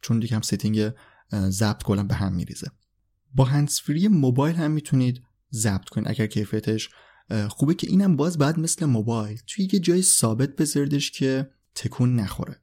چون 0.00 0.18
دیگه 0.18 0.34
هم 0.34 0.42
setting 0.42 0.90
ضبط 1.32 1.82
کلا 1.82 2.02
به 2.02 2.14
هم 2.14 2.32
میریزه. 2.32 2.70
با 3.34 3.44
هندزفری 3.44 4.08
موبایل 4.08 4.56
هم 4.56 4.70
می‌تونید 4.70 5.22
ضبط 5.52 5.88
کنید. 5.88 6.08
اگر 6.08 6.26
کیفیتش 6.26 6.88
خوبه 7.48 7.74
که 7.74 7.86
اینم 7.90 8.16
باز 8.16 8.38
بعد 8.38 8.58
مثل 8.58 8.86
موبایل 8.86 9.40
توی 9.46 9.68
یه 9.72 9.80
جای 9.80 10.02
ثابت 10.02 10.56
بذاریدش 10.56 11.10
که 11.10 11.50
تکون 11.74 12.16
نخوره. 12.16 12.56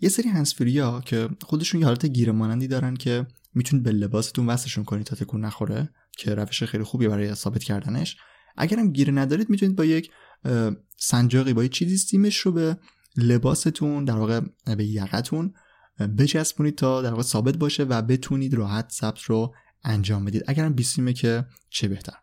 یه 0.00 0.08
سری 0.08 0.28
هندزفری 0.28 0.78
ها 0.78 1.00
که 1.00 1.28
خودشون 1.42 1.80
یه 1.80 1.86
حالت 1.86 2.06
گیره 2.06 2.32
مانندی 2.32 2.68
دارن 2.68 2.94
که 2.94 3.26
می‌تونید 3.54 3.84
به 3.84 3.92
لباستون 3.92 4.46
وصلشون 4.46 4.84
کنید 4.84 5.06
تا 5.06 5.16
تکون 5.16 5.44
نخوره 5.44 5.90
که 6.18 6.34
روش 6.34 6.62
خیلی 6.62 6.84
خوبی 6.84 7.08
برای 7.08 7.34
ثابت 7.34 7.64
کردنش. 7.64 8.16
اگرم 8.56 8.92
گیره 8.92 9.12
ندارید 9.12 9.50
می‌تونید 9.50 9.76
با 9.76 9.84
یک 9.84 10.10
سنجاقی 10.96 11.52
با 11.52 11.64
یک 11.64 11.72
چیزی 11.72 11.96
سیمش 11.96 12.38
رو 12.38 12.52
به 12.52 12.76
لباستون 13.16 14.04
در 14.04 14.16
واقع 14.16 14.40
به 14.76 14.84
یقتون 14.84 15.54
بچسبونید 16.18 16.74
تا 16.74 17.02
در 17.02 17.10
واقع 17.10 17.22
ثابت 17.22 17.56
باشه 17.56 17.82
و 17.82 18.02
بتونید 18.02 18.54
راحت 18.54 18.92
ثبت 18.92 19.22
رو 19.22 19.54
انجام 19.84 20.24
بدید. 20.24 20.42
اگرم 20.46 20.72
بیسیمه 20.72 21.12
که 21.12 21.46
چه 21.70 21.88
بهتر. 21.88 22.14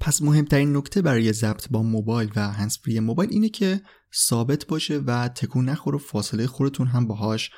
پس 0.00 0.22
مهمترین 0.22 0.76
نکته 0.76 1.02
برای 1.02 1.32
ضبط 1.32 1.68
با 1.70 1.82
موبایل 1.82 2.30
و 2.36 2.52
هنسفری 2.52 3.00
موبایل 3.00 3.30
اینه 3.30 3.48
که 3.48 3.80
ثابت 4.14 4.66
باشه 4.66 4.98
و 4.98 5.28
تکون 5.28 5.68
نخور 5.68 5.94
و 5.94 5.98
فاصله 5.98 6.46
خودتون 6.46 6.86
هم 6.86 7.06
باهاش 7.06 7.50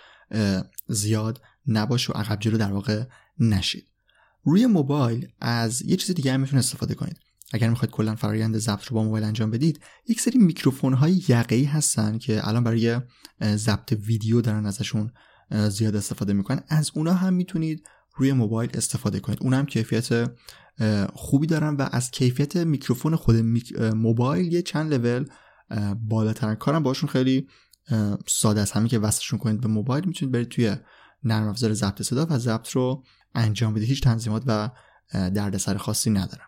زیاد 0.89 1.41
نباشه 1.67 2.13
و 2.13 2.17
عقب 2.17 2.41
جلو 2.41 2.59
در 2.59 2.73
واقع 2.73 3.05
نشید. 3.39 3.89
روی 4.45 4.67
موبایل 4.67 5.29
از 5.41 5.83
یه 5.83 5.97
چیز 5.97 6.15
دیگه 6.15 6.33
هم 6.33 6.41
می‌تونید 6.41 6.65
استفاده 6.65 6.95
کنید. 6.95 7.17
اگر 7.53 7.71
می‌خواید 7.71 7.93
کلا 7.93 8.15
فرایند 8.15 8.59
ضبط 8.59 8.85
رو 8.85 8.95
با 8.95 9.05
موبایل 9.05 9.25
انجام 9.25 9.51
بدید 9.51 9.81
یک 10.09 10.21
سری 10.21 10.39
میکروفون 10.39 10.93
های 10.93 11.23
یقه‌ای 11.29 11.65
هستن 11.65 12.19
که 12.19 12.49
الان 12.49 12.65
برای 12.65 13.01
ضبط 13.43 13.93
ویدیو 13.93 14.41
دارن 14.41 14.67
ازشون 14.67 15.13
زیاد 15.69 15.97
استفاده 15.97 16.33
می‌کنن. 16.33 16.63
از 16.69 16.91
اونا 16.95 17.15
هم 17.15 17.35
می‌تونید 17.35 17.87
روی 18.17 18.33
موبایل 18.33 18.71
استفاده 18.75 19.21
کنید. 19.21 19.39
اون 19.43 19.55
هم 19.55 19.67
کیفیت 19.67 20.31
خوبی 21.15 21.47
دارن 21.47 21.77
و 21.77 21.89
از 21.93 22.11
کیفیت 22.11 22.57
میکروفون 22.57 23.17
خود 23.17 23.37
موبایل 23.81 24.53
یه 24.53 24.63
چند 24.63 24.95
لول 24.95 25.25
بالاتر 26.01 26.55
کارم 26.55 26.83
باشون 26.83 27.09
خیلی 27.09 27.49
ساده 28.27 28.61
است. 28.61 28.77
همین 28.77 28.89
که 28.89 28.99
وصلشون 28.99 29.39
کنید 29.39 29.61
به 29.61 29.69
موبایل 29.69 30.05
می‌تونید 30.05 30.33
برید 30.33 30.49
توی 30.49 30.77
نرم 31.25 31.49
افزار 31.49 31.73
ضبط 31.73 32.03
صدا 32.03 32.27
و 32.31 32.39
ضبط 32.39 32.69
رو 32.69 33.05
انجام 33.35 33.75
بدید. 33.75 33.89
هیچ 33.89 34.03
تنظیمات 34.03 34.43
و 34.47 34.71
دردسر 35.13 35.77
خاصی 35.77 36.11
ندارم. 36.11 36.47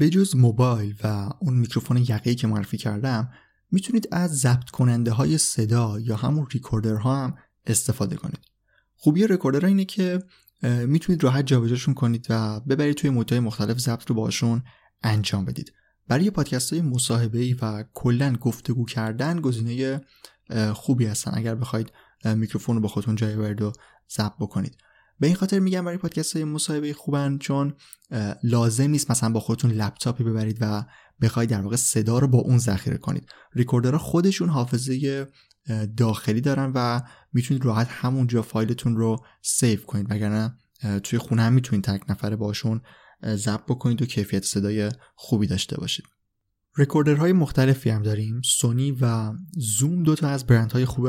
بجز 0.00 0.36
موبایل 0.36 0.94
و 1.04 1.30
اون 1.40 1.54
میکروفون 1.54 1.96
یقه‌ای 1.96 2.34
که 2.34 2.46
معرفی 2.46 2.76
کردم 2.76 3.30
می‌تونید 3.70 4.08
از 4.12 4.38
ضبط 4.38 4.70
کننده 4.70 5.10
های 5.10 5.38
صدا 5.38 6.00
یا 6.00 6.16
همون 6.16 6.46
ریکوردرها 6.52 7.24
هم 7.24 7.36
استفاده 7.66 8.16
کنید. 8.16 8.40
خوبی 8.96 9.26
رکوردرها 9.26 9.66
اینه 9.66 9.84
که 9.84 10.22
می‌تونید 10.64 11.24
راحت 11.24 11.46
جابجاشون 11.46 11.94
کنید 11.94 12.26
و 12.30 12.60
ببرید 12.60 12.96
توی 12.96 13.10
مدت‌های 13.10 13.40
مختلف 13.40 13.78
ضبط 13.78 14.06
رو 14.06 14.14
باشون 14.14 14.62
انجام 15.02 15.44
بدید. 15.44 15.72
برای 16.08 16.30
پادکست 16.30 16.72
های 16.72 16.82
مصاحبه 16.82 17.38
ای 17.38 17.56
و 17.62 17.84
کلا 17.94 18.36
گفتگو 18.36 18.84
کردن 18.84 19.40
گزینه 19.40 20.00
خوبی 20.72 21.06
هستن. 21.06 21.30
اگر 21.34 21.54
بخواید 21.54 21.92
میکروفون 22.24 22.76
رو 22.76 22.82
با 22.82 22.88
خودتون 22.88 23.14
جایی 23.14 23.36
ببرید 23.36 23.62
و 23.62 23.72
ضبط 24.16 24.32
بکنید. 24.40 24.76
به 25.20 25.26
این 25.26 25.36
خاطر 25.36 25.58
میگم 25.58 25.84
برای 25.84 25.98
پادکست 25.98 26.36
های 26.36 26.44
مصاحبه 26.44 26.92
خوبن 26.92 27.38
چون 27.38 27.74
لازم 28.42 28.90
نیست 28.90 29.10
مثلا 29.10 29.30
با 29.30 29.40
خودتون 29.40 29.70
لپتاپی 29.70 30.24
ببرید 30.24 30.58
و 30.60 30.84
بخواید 31.20 31.50
در 31.50 31.60
واقع 31.60 31.76
صدا 31.76 32.18
رو 32.18 32.28
با 32.28 32.38
اون 32.38 32.58
ذخیره 32.58 32.96
کنید. 32.96 33.28
recorder 33.54 33.93
ها 33.93 33.98
خودشون 33.98 34.48
حافظه 34.48 35.26
داخلی 35.96 36.40
دارن 36.40 36.72
و 36.74 37.00
می‌تونید 37.32 37.64
راحت 37.64 37.88
همونجا 37.90 38.42
فایلتون 38.42 38.96
رو 38.96 39.24
save 39.42 39.80
کنید. 39.80 40.06
وگرنه 40.10 40.54
توی 41.02 41.18
خونه 41.18 41.42
هم 41.42 41.52
می‌تونید 41.52 41.84
تک 41.84 42.10
نفره 42.10 42.36
باشون 42.36 42.80
ضبط 43.26 43.64
بکنید 43.68 44.02
و 44.02 44.06
کیفیت 44.06 44.44
صدای 44.44 44.90
خوبی 45.14 45.46
داشته 45.46 45.76
باشید. 45.76 46.04
recorder 46.76 47.21
های 47.21 47.32
مختلفی 47.32 47.90
هم 47.90 48.02
داریم. 48.02 48.40
سونی 48.44 48.96
و 49.00 49.32
زوم 49.56 50.02
دو 50.02 50.14
تا 50.14 50.28
از 50.28 50.46
برندهای 50.46 50.84
خوب 50.84 51.08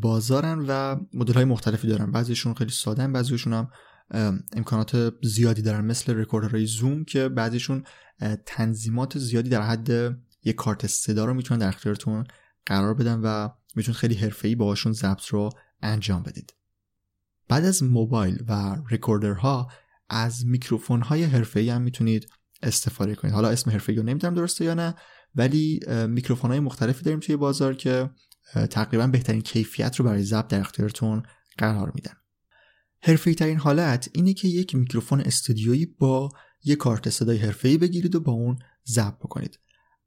بازارن 0.00 0.64
و 0.68 0.96
مدل 1.14 1.34
های 1.34 1.44
مختلفی 1.44 1.88
دارن. 1.88 2.12
بعضیشون 2.12 2.54
خیلی 2.54 2.70
ساده 2.70 3.08
بعضیشون 3.08 3.52
هم 3.52 3.68
امکانات 4.52 5.12
زیادی 5.22 5.62
دارن. 5.62 5.84
مثل 5.84 6.14
رکوردرهای 6.14 6.66
زوم 6.66 7.04
که 7.04 7.28
بعضیشون 7.28 7.84
تنظیمات 8.46 9.18
زیادی 9.18 9.50
در 9.50 9.62
حد 9.62 9.90
یک 10.44 10.56
کارت 10.56 10.86
صدا 10.86 11.24
رو 11.24 11.34
می‌تونن 11.34 11.60
در 11.60 11.68
اختیارتون 11.68 12.24
قرار 12.66 12.94
بدن 12.94 13.20
و 13.20 13.48
می‌تونید 13.76 13.98
خیلی 13.98 14.14
حرفه‌ای 14.14 14.54
باهاشون 14.54 14.92
ضبط 14.92 15.26
رو 15.26 15.50
انجام 15.82 16.22
بدید. 16.22 16.54
بعد 17.48 17.64
از 17.64 17.82
موبایل 17.82 18.44
و 18.48 18.76
رکوردرها 18.90 19.70
از 20.08 20.46
میکروفون 20.46 21.02
های 21.02 21.24
حرفه‌ای 21.24 21.70
هم 21.70 21.82
می‌تونید 21.82 22.28
استفاده 22.62 23.14
کنید. 23.14 23.34
حالا 23.34 23.48
اسم 23.48 23.70
حرفه‌ای 23.70 23.98
رو 23.98 24.04
نمی‌دونم 24.04 24.34
درسته 24.34 24.64
یا 24.64 24.74
نه 24.74 24.94
ولی 25.34 25.80
میکروفون 26.08 26.50
های 26.50 26.60
مختلفی 26.60 27.04
داریم 27.04 27.20
توی 27.20 27.36
بازار 27.36 27.74
که 27.74 28.10
تقریبا 28.70 29.06
بهترین 29.06 29.40
کیفیت 29.40 29.96
رو 29.96 30.04
برای 30.04 30.22
ضبط 30.22 30.46
در 30.46 30.60
اختیارتون 30.60 31.22
قرار 31.58 31.92
میدن. 31.94 32.14
حرفه‌ای 33.00 33.34
ترین 33.34 33.58
حالت 33.58 34.08
اینه 34.12 34.34
که 34.34 34.48
یک 34.48 34.74
میکروفون 34.74 35.20
استودیویی 35.20 35.86
با 35.86 36.28
یک 36.64 36.78
کارت 36.78 37.10
صدای 37.10 37.38
حرفه‌ای 37.38 37.78
بگیرید 37.78 38.14
و 38.14 38.20
با 38.20 38.32
اون 38.32 38.58
ضبط 38.88 39.18
بکنید. 39.18 39.58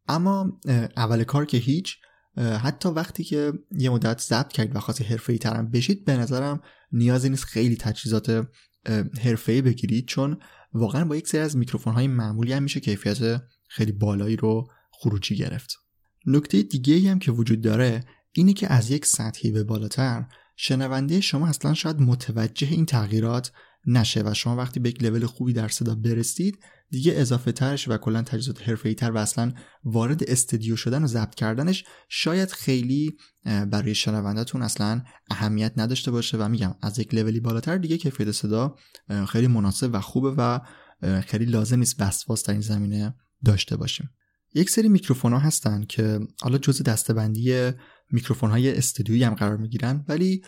اما 0.07 0.59
اول 0.97 1.23
کار 1.23 1.45
که 1.45 1.57
هیچ 1.57 1.97
حتی 2.37 2.89
وقتی 2.89 3.23
که 3.23 3.53
یه 3.71 3.89
مدت 3.89 4.21
ضبط 4.21 4.51
کرد 4.51 4.75
و 4.75 4.79
خاصی 4.79 5.03
حرفه‌ای 5.03 5.39
ترم 5.39 5.71
بشید 5.71 6.05
به 6.05 6.17
نظرم 6.17 6.61
نیازی 6.91 7.29
نیست 7.29 7.43
خیلی 7.43 7.75
تجهیزات 7.75 8.47
حرفه‌ای 9.21 9.61
بگیرید 9.61 10.07
چون 10.07 10.37
واقعا 10.73 11.05
با 11.05 11.15
یک 11.15 11.27
سری 11.27 11.41
از 11.41 11.57
میکروفون 11.57 11.93
های 11.93 12.07
معمولی 12.07 12.53
هم 12.53 12.63
میشه 12.63 12.79
کیفیت 12.79 13.41
خیلی 13.67 13.91
بالایی 13.91 14.35
رو 14.35 14.67
خروجی 14.91 15.35
گرفت. 15.35 15.75
نکته 16.25 16.61
دیگه 16.61 17.11
هم 17.11 17.19
که 17.19 17.31
وجود 17.31 17.61
داره 17.61 18.03
اینه 18.31 18.53
که 18.53 18.73
از 18.73 18.91
یک 18.91 19.05
سطحی 19.05 19.51
به 19.51 19.63
بالاتر 19.63 20.25
شنونده 20.55 21.21
شما 21.21 21.47
اصلا 21.47 21.73
شاید 21.73 22.01
متوجه 22.01 22.67
این 22.67 22.85
تغییرات 22.85 23.51
نشه 23.85 24.23
و 24.25 24.33
شما 24.33 24.55
وقتی 24.55 24.79
به 24.79 24.89
یک 24.89 25.03
لول 25.03 25.25
خوبی 25.25 25.53
در 25.53 25.67
صدا 25.67 25.95
برسید 25.95 26.59
دیگه 26.91 27.13
اضافه 27.15 27.51
ترش 27.51 27.87
و 27.87 27.97
کلا 27.97 28.21
تجهیزات 28.21 28.69
حرفه‌ای 28.69 28.95
تر 28.95 29.11
و 29.11 29.17
اصلا 29.17 29.53
وارد 29.83 30.23
استودیو 30.23 30.75
شدن 30.75 31.03
و 31.03 31.07
ضبط 31.07 31.35
کردنش 31.35 31.85
شاید 32.09 32.51
خیلی 32.51 33.17
برای 33.45 33.95
شنوندهتون 33.95 34.61
اصلا 34.61 35.03
اهمیت 35.31 35.73
نداشته 35.77 36.11
باشه 36.11 36.37
و 36.37 36.47
میگم 36.47 36.75
از 36.81 36.99
یک 36.99 37.13
لولی 37.13 37.39
بالاتر 37.39 37.77
دیگه 37.77 37.97
کیفیت 37.97 38.31
صدا 38.31 38.75
خیلی 39.27 39.47
مناسب 39.47 39.89
و 39.93 40.01
خوبه 40.01 40.33
و 40.37 40.59
خیلی 41.21 41.45
لازم 41.45 41.79
نیست 41.79 42.01
وسواس 42.01 42.43
در 42.43 42.51
این 42.51 42.61
زمینه 42.61 43.15
داشته 43.45 43.77
باشیم. 43.77 44.09
یک 44.53 44.69
سری 44.69 44.89
میکروفون 44.89 45.33
ها 45.33 45.39
هستن 45.39 45.83
که 45.83 46.19
حالا 46.41 46.57
جزء 46.57 46.83
دستبندی 46.83 47.71
میکروفون 48.11 48.49
های 48.49 48.77
استودیویی 48.77 49.23
هم 49.23 49.33
قرار 49.33 49.57
می‌گیرن 49.57 50.05
ولی 50.07 50.41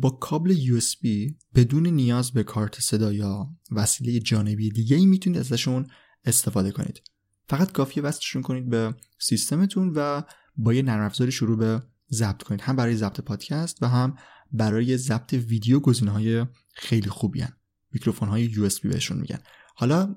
با 0.00 0.10
کابل 0.10 0.54
USB 0.54 1.32
بدون 1.54 1.86
نیاز 1.86 2.32
به 2.32 2.42
کارت 2.42 2.80
صدا 2.80 3.12
یا 3.12 3.48
وسیله 3.70 4.20
جانبی 4.20 4.70
دیگه 4.70 4.96
ای 4.96 5.06
می‌تونید 5.06 5.38
ازشون 5.38 5.86
استفاده 6.24 6.70
کنید. 6.70 7.02
فقط 7.48 7.72
کافیه 7.72 8.02
وصلشون 8.02 8.42
کنید 8.42 8.68
به 8.68 8.94
سیستمتون 9.18 9.92
و 9.94 10.22
با 10.56 10.74
یه 10.74 10.82
نرم 10.82 11.04
افزاری 11.04 11.32
شروع 11.32 11.58
به 11.58 11.82
ضبط 12.10 12.42
کنید. 12.42 12.60
هم 12.60 12.76
برای 12.76 12.96
ضبط 12.96 13.20
پادکست 13.20 13.82
و 13.82 13.88
هم 13.88 14.16
برای 14.52 14.96
ضبط 14.96 15.32
ویدیو 15.32 15.80
گزینه 15.80 16.10
های 16.10 16.46
خیلی 16.74 17.10
خوبی 17.10 17.40
هن. 17.40 17.52
میکروفون 17.92 18.28
های 18.28 18.54
USB 18.54 18.80
بهشون 18.82 19.18
میگن. 19.18 19.38
حالا 19.74 20.16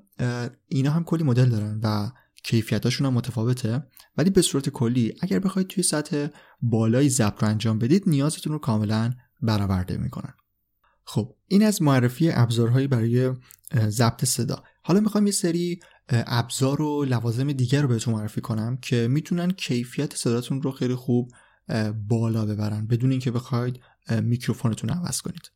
اینا 0.66 0.90
هم 0.90 1.04
کلی 1.04 1.24
مدل 1.24 1.48
دارن 1.48 1.80
و 1.82 2.10
کیفیتاشون 2.44 3.06
هم 3.06 3.12
متفاوته 3.12 3.86
ولی 4.16 4.30
به 4.30 4.42
صورت 4.42 4.68
کلی 4.68 5.14
اگر 5.20 5.38
بخواید 5.38 5.68
توی 5.68 5.82
سطح 5.82 6.26
بالای 6.62 7.08
ضبط 7.08 7.42
رو 7.42 7.48
انجام 7.48 7.78
بدید 7.78 8.02
نیازتون 8.06 8.52
رو 8.52 8.58
کاملا 8.58 9.12
برآورده 9.42 9.96
می‌کنن. 9.96 10.34
خب 11.04 11.34
این 11.48 11.62
از 11.62 11.82
معرفی 11.82 12.30
ابزارهایی 12.30 12.86
برای 12.86 13.32
ضبط 13.88 14.24
صدا. 14.24 14.62
حالا 14.82 15.00
می‌خوام 15.00 15.26
یه 15.26 15.32
سری 15.32 15.80
ابزار 16.08 16.82
و 16.82 17.04
لوازم 17.04 17.52
دیگر 17.52 17.82
رو 17.82 17.88
بهتون 17.88 18.14
معرفی 18.14 18.40
کنم 18.40 18.76
که 18.76 19.08
می‌تونن 19.08 19.50
کیفیت 19.50 20.16
صداتون 20.16 20.62
رو 20.62 20.70
خیلی 20.70 20.94
خوب 20.94 21.32
بالا 22.08 22.46
ببرن 22.46 22.86
بدون 22.86 23.10
اینکه 23.10 23.30
بخواید 23.30 23.80
میکروفونتون 24.10 24.90
عوض 24.90 25.20
کنید. 25.20 25.50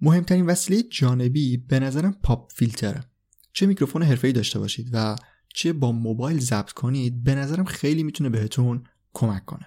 مهمترین 0.00 0.46
وسیله 0.46 0.82
جانبی 0.82 1.56
به 1.56 1.80
نظرم 1.80 2.12
پاپ 2.22 2.52
فیلتره. 2.52 3.04
چه 3.52 3.66
میکروفون 3.66 4.02
حرفه‌ای 4.02 4.32
داشته 4.32 4.58
باشید 4.58 4.90
و 4.92 5.16
چه 5.54 5.72
با 5.72 5.92
موبایل 5.92 6.40
ضبط 6.40 6.72
کنید 6.72 7.24
به 7.24 7.34
نظرم 7.34 7.64
خیلی 7.64 8.02
می‌تونه 8.02 8.30
بهتون 8.30 8.84
کمک 9.12 9.44
کنه. 9.44 9.66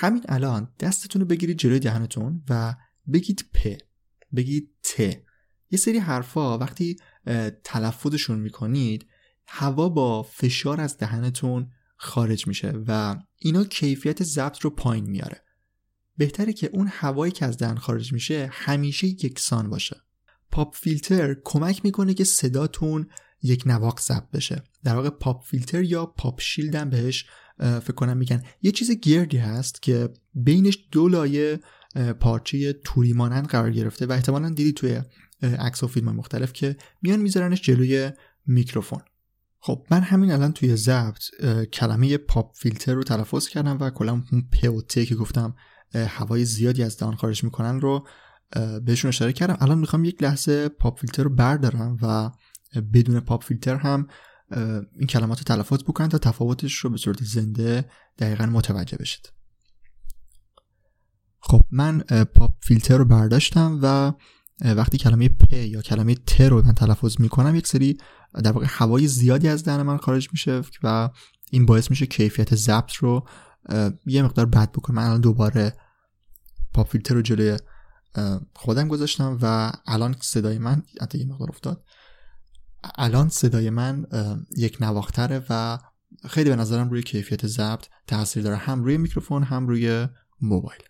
همین 0.00 0.24
الان 0.28 0.74
دستتون 0.80 1.22
رو 1.22 1.28
بگیرید 1.28 1.58
جلوی 1.58 1.78
دهنتون 1.78 2.44
و 2.50 2.76
بگید 3.12 3.44
پ 3.54 3.76
بگید 4.36 4.70
ت. 4.82 5.00
یه 5.70 5.78
سری 5.78 5.98
حرفا 5.98 6.58
وقتی 6.58 6.96
تلفظشون 7.64 8.38
می‌کنید 8.38 9.06
هوا 9.46 9.88
با 9.88 10.22
فشار 10.22 10.80
از 10.80 10.98
دهنتون 10.98 11.70
خارج 11.96 12.46
میشه 12.46 12.72
و 12.86 13.16
اینا 13.38 13.64
کیفیت 13.64 14.22
ضبط 14.22 14.58
رو 14.58 14.70
پایین 14.70 15.10
میاره. 15.10 15.44
بهتره 16.16 16.52
که 16.52 16.70
اون 16.72 16.88
هوایی 16.92 17.32
که 17.32 17.46
از 17.46 17.56
دهن 17.56 17.76
خارج 17.76 18.12
میشه 18.12 18.48
همیشه 18.52 19.06
یکسان 19.06 19.70
باشه. 19.70 19.96
pop 20.50 20.76
filter 20.76 21.36
کمک 21.44 21.84
می‌کنه 21.84 22.14
که 22.14 22.24
صداتون 22.24 23.08
یکنواخت 23.42 24.00
ضبط 24.00 24.30
بشه. 24.32 24.62
در 24.84 24.94
واقع 24.94 25.10
pop 25.10 25.44
filter 25.44 25.82
یا 25.82 26.06
pop 26.06 26.40
shield 26.40 26.74
هم 26.74 26.90
بهش 26.90 27.26
فکر 27.58 27.92
کنم 27.92 28.16
میگن. 28.16 28.42
یه 28.62 28.72
چیز 28.72 28.90
گردی 28.90 29.36
هست 29.36 29.82
که 29.82 30.08
بینش 30.34 30.78
دو 30.92 31.08
لایه 31.08 31.60
پارچه 32.20 32.72
توری 32.72 33.12
مانند 33.12 33.46
قرار 33.46 33.70
گرفته 33.70 34.06
و 34.06 34.12
احتمالا 34.12 34.48
دیدید 34.48 34.72
توی 34.72 35.00
عکس 35.42 35.82
و 35.82 35.86
فیلم 35.86 36.12
مختلف 36.12 36.52
که 36.52 36.76
میان 37.02 37.20
میذارنش 37.20 37.62
جلوی 37.62 38.10
میکروفون. 38.46 39.00
خب 39.60 39.86
من 39.90 40.00
همین 40.00 40.32
الان 40.32 40.52
توی 40.52 40.76
ضبط 40.76 41.22
کلمه 41.72 42.16
pop 42.16 42.56
filter 42.56 42.94
رو 42.94 43.02
تلفظ 43.02 43.48
کردم 43.48 43.78
و 43.80 43.90
کلا 43.90 44.22
اون 44.32 44.48
پ 44.52 44.82
که 44.86 45.14
گفتم 45.14 45.54
هوای 45.94 46.44
زیادی 46.44 46.82
از 46.82 46.98
دهان 46.98 47.16
خارج 47.16 47.44
می‌کنن 47.44 47.80
رو 47.80 48.06
بهشون 48.84 49.08
اشاره 49.08 49.32
کردم. 49.32 49.56
الان 49.60 49.78
می‌خوام 49.78 50.04
یک 50.04 50.22
لحظه 50.22 50.68
pop 50.68 51.00
filter 51.00 51.22
رو 51.22 51.30
بردارم 51.30 51.96
و 52.02 52.30
بدون 52.94 53.20
pop 53.20 53.44
filter 53.44 53.76
هم 53.76 54.08
این 54.96 55.06
کلمات 55.08 55.42
تلفظ 55.42 55.82
بکنم 55.82 56.08
تا 56.08 56.18
تفاوتش 56.18 56.74
رو 56.74 56.90
به 56.90 56.96
صورت 56.96 57.24
زنده 57.24 57.90
دقیقا 58.18 58.46
متوجه 58.46 58.98
بشید. 58.98 59.32
خب 61.40 61.62
من 61.70 61.98
پاپ 62.34 62.54
فیلتر 62.62 62.96
رو 62.96 63.04
برداشتم 63.04 63.78
و 63.82 64.12
وقتی 64.74 64.98
کلمه 64.98 65.28
پ 65.28 65.52
یا 65.52 65.82
کلمه 65.82 66.14
ت 66.14 66.40
رو 66.40 66.62
من 66.64 66.72
تلفظ 66.72 67.20
می‌کنم 67.20 67.54
یک 67.54 67.66
سری 67.66 67.98
در 68.44 68.52
واقع 68.52 68.66
هوای 68.68 69.06
زیادی 69.06 69.48
از 69.48 69.64
دهن 69.64 69.82
من 69.82 69.96
خارج 69.96 70.28
میشه 70.32 70.62
و 70.82 71.10
این 71.50 71.66
باعث 71.66 71.90
میشه 71.90 72.06
کیفیت 72.06 72.54
ضبط 72.54 72.92
رو 72.92 73.28
یه 74.06 74.22
مقدار 74.22 74.46
بد 74.46 74.72
بکنم. 74.72 74.96
من 74.96 75.04
الان 75.04 75.20
دوباره 75.20 75.72
پاپ 76.74 76.90
فیلتر 76.90 77.14
رو 77.14 77.22
جلوی 77.22 77.58
خودم 78.54 78.88
گذاشتم 78.88 79.38
و 79.42 79.72
الان 79.86 80.16
صدای 80.20 80.58
من 80.58 80.82
حتی 81.00 81.18
یه 81.18 81.26
مقدار 81.26 81.48
افتاد. 81.48 81.84
الان 82.94 83.28
صدای 83.28 83.70
من 83.70 84.06
یک 84.56 84.76
نواختره 84.80 85.44
و 85.50 85.78
خیلی 86.28 86.50
به 86.50 86.56
نظرم 86.56 86.90
روی 86.90 87.02
کیفیت 87.02 87.46
ضبط 87.46 87.86
تاثیر 88.06 88.42
داره. 88.42 88.56
هم 88.56 88.84
روی 88.84 88.96
میکروفون 88.96 89.42
هم 89.42 89.68
روی 89.68 90.08
موبایل. 90.40 90.80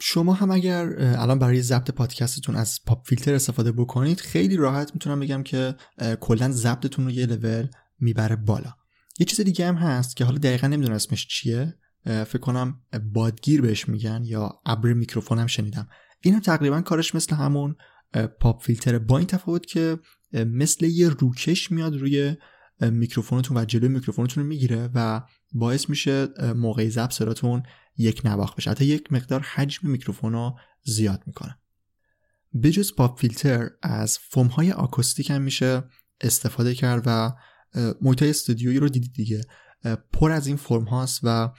شما 0.00 0.32
هم 0.32 0.50
اگر 0.50 0.94
الان 0.98 1.38
برای 1.38 1.62
ضبط 1.62 1.90
پادکستتون 1.90 2.56
از 2.56 2.80
pop 2.86 3.06
filter 3.06 3.34
استفاده 3.34 3.72
بکنید 3.72 4.20
خیلی 4.20 4.56
راحت 4.56 4.94
می‌تونم 4.94 5.20
بگم 5.20 5.42
که 5.42 5.74
کلا 6.20 6.50
ضبطتون 6.50 7.04
رو 7.04 7.10
یه 7.10 7.26
لول 7.26 7.66
می‌بره 8.00 8.36
بالا. 8.36 8.74
یه 9.18 9.26
چیز 9.26 9.40
دیگه 9.40 9.68
هم 9.68 9.74
هست 9.74 10.16
که 10.16 10.24
حالا 10.24 10.38
دقیقا 10.38 10.66
نمی‌دونم 10.66 10.94
اسمش 10.94 11.26
چیه. 11.26 11.74
فکر 12.04 12.38
کنم 12.38 12.80
بادگیر 13.12 13.62
بهش 13.62 13.88
میگن 13.88 14.22
یا 14.24 14.60
ابر 14.66 14.92
میکروفون 14.92 15.38
هم 15.38 15.46
شنیدم. 15.46 15.88
این 16.20 16.34
هم 16.34 16.40
تقریبا 16.40 16.80
کارش 16.80 17.14
مثل 17.14 17.36
همون 17.36 17.76
pop 18.40 18.62
filter. 18.62 18.98
با 18.98 19.18
این 19.18 19.26
تفاوت 19.26 19.66
که 19.66 19.98
مثل 20.32 20.86
یه 20.86 21.08
روکش 21.08 21.70
میاد 21.72 21.96
روی 21.96 22.36
میکروفونتون 22.80 23.56
و 23.56 23.64
جلوی 23.64 23.88
میکروفونتون 23.88 24.42
رو 24.42 24.48
می‌گیره 24.48 24.90
و 24.94 25.22
باعث 25.52 25.88
میشه 25.90 26.28
موقع 26.54 26.88
ضبط 26.88 27.12
صداتون 27.12 27.62
یک 27.96 28.22
نواخت 28.24 28.56
بشه. 28.56 28.70
حتی 28.70 28.84
یک 28.84 29.12
مقدار 29.12 29.40
حجم 29.40 29.90
میکروفون 29.90 30.32
رو 30.32 30.58
زیاد 30.84 31.22
می‌کنه. 31.26 31.58
بجز 32.62 32.94
پاپ 32.94 33.20
فیلتر 33.20 33.70
از 33.82 34.18
فوم 34.18 34.46
های 34.46 34.72
آکوستیک 34.72 35.30
هم 35.30 35.42
میشه 35.42 35.82
استفاده 36.20 36.74
کرد 36.74 37.02
و 37.06 37.32
محیط 38.00 38.22
استودیویی 38.22 38.78
رو 38.78 38.88
دیدید 38.88 39.12
دیگه. 39.12 39.40
پر 40.12 40.32
از 40.32 40.46
این 40.46 40.56
فرم 40.56 40.84
هاست 40.84 41.20
و 41.22 41.52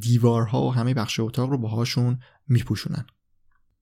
دیوارها 0.00 0.66
و 0.66 0.74
همه 0.74 0.94
بخش 0.94 1.20
اتاق 1.20 1.50
رو 1.50 1.58
باهاشون 1.58 2.18
میپوشونن. 2.48 3.06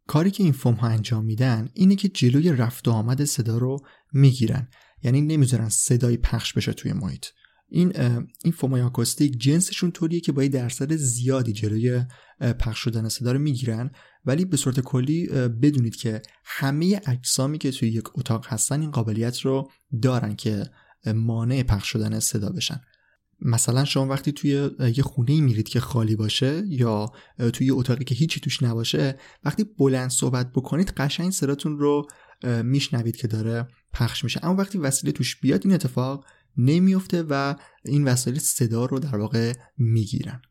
کاری 0.06 0.30
که 0.30 0.42
این 0.42 0.52
فوم 0.52 0.74
ها 0.74 0.88
انجام 0.88 1.24
میدن 1.24 1.68
اینه 1.74 1.96
که 1.96 2.08
جلوی 2.08 2.52
رفت 2.52 2.88
و 2.88 2.90
آمد 2.90 3.24
صدا 3.24 3.58
رو 3.58 3.78
می‌گیرن. 4.12 4.68
یعنی 5.02 5.20
نمی‌ذارن 5.20 5.68
صدای 5.68 6.16
پخش 6.16 6.52
بشه 6.52 6.72
توی 6.72 6.92
محیط. 6.92 7.26
این 7.68 7.92
این 8.44 8.52
فومای 8.52 8.82
آکوستیک 8.82 9.38
جنسشون 9.38 9.90
طوریه 9.90 10.20
که 10.20 10.32
با 10.32 10.42
یه 10.42 10.48
درصد 10.48 10.92
زیادی 10.96 11.52
جلوی 11.52 12.04
پخش 12.40 12.78
شدن 12.78 13.08
صدا 13.08 13.32
رو 13.32 13.38
می‌گیرن. 13.38 13.90
ولی 14.24 14.44
به 14.44 14.56
صورت 14.56 14.80
کلی 14.80 15.26
بدونید 15.48 15.96
که 15.96 16.22
همه 16.44 17.00
اجسامی 17.06 17.58
که 17.58 17.70
توی 17.70 17.88
یک 17.88 18.04
اتاق 18.14 18.46
هستن 18.48 18.80
این 18.80 18.90
قابلیت 18.90 19.40
رو 19.40 19.70
دارن 20.02 20.36
که 20.36 20.64
مانع 21.14 21.62
پخش 21.62 21.88
شدن 21.88 22.20
صدا 22.20 22.48
بشن. 22.48 22.80
مثلا 23.44 23.84
شما 23.84 24.06
وقتی 24.06 24.32
توی 24.32 24.70
یه 24.96 25.02
خونه 25.02 25.40
میرید 25.40 25.68
که 25.68 25.80
خالی 25.80 26.16
باشه 26.16 26.64
یا 26.68 27.12
توی 27.52 27.66
یه 27.66 27.74
اتاقی 27.74 28.04
که 28.04 28.14
هیچی 28.14 28.40
توش 28.40 28.62
نباشه 28.62 29.18
وقتی 29.44 29.64
بلند 29.64 30.10
صحبت 30.10 30.52
بکنید 30.52 30.90
قشنگ 30.90 31.30
صداتون 31.30 31.78
رو 31.78 32.06
میشنوید 32.62 33.16
که 33.16 33.26
داره 33.26 33.68
پخش 33.92 34.24
میشه. 34.24 34.40
اما 34.44 34.54
وقتی 34.54 34.78
وسیله 34.78 35.12
توش 35.12 35.40
بیاد 35.40 35.60
این 35.64 35.74
اتفاق 35.74 36.24
نمیفته 36.56 37.22
و 37.22 37.54
این 37.84 38.04
وسایل 38.04 38.38
صدا 38.38 38.84
رو 38.84 38.98
در 38.98 39.16
واقع 39.16 39.52
می‌گیرن. 39.78 40.42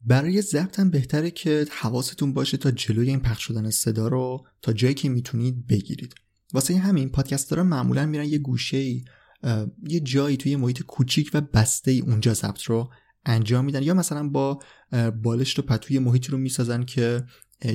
برای 0.00 0.42
ضبط 0.42 0.80
بهتره 0.80 1.30
که 1.30 1.66
حواستون 1.70 2.32
باشه 2.32 2.56
تا 2.56 2.70
جلوی 2.70 3.08
این 3.08 3.20
پخش 3.20 3.42
شدن 3.42 3.70
صدا 3.70 4.08
رو 4.08 4.46
تا 4.62 4.72
جایی 4.72 4.94
که 4.94 5.08
می‌تونید 5.08 5.66
بگیرید. 5.66 6.14
واسه 6.52 6.76
همین 6.76 7.08
پادکسترها 7.08 7.64
معمولا 7.64 8.06
میرن 8.06 8.24
یه 8.24 8.38
گوشه 8.38 8.76
ای 8.76 9.04
یه 9.88 10.00
جایی 10.00 10.36
توی 10.36 10.56
محیط 10.56 10.82
کوچیک 10.82 11.30
و 11.34 11.40
بسته 11.40 11.90
ای 11.90 12.00
اونجا 12.00 12.34
ضبط 12.34 12.62
رو 12.62 12.90
انجام 13.24 13.64
میدن. 13.64 13.82
یا 13.82 13.94
مثلا 13.94 14.28
با 14.28 14.58
بالشت 15.22 15.58
و 15.58 15.62
پتوی 15.62 15.98
محیطی 15.98 16.28
رو 16.32 16.38
می‌سازن 16.38 16.84
که 16.84 17.24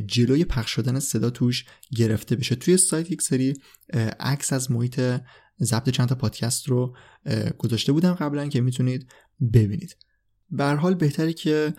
جلوی 0.05 0.45
پخش 0.45 0.71
شدن 0.71 0.99
صدا 0.99 1.29
توش 1.29 1.65
گرفته 1.95 2.35
بشه. 2.35 2.55
توی 2.55 2.77
سایت 2.77 3.11
یک 3.11 3.21
سری 3.21 3.53
عکس 4.19 4.53
از 4.53 4.71
محیط 4.71 5.01
ضبط 5.61 5.89
چند 5.89 6.07
تا 6.07 6.15
پادکست 6.15 6.67
رو 6.67 6.95
گذاشته 7.57 7.91
بودم 7.91 8.13
قبلا 8.13 8.47
که 8.47 8.61
می‌تونید 8.61 9.07
ببینید. 9.53 9.97
به 10.49 10.65
حال 10.65 10.93
بهتره 10.93 11.33
که 11.33 11.73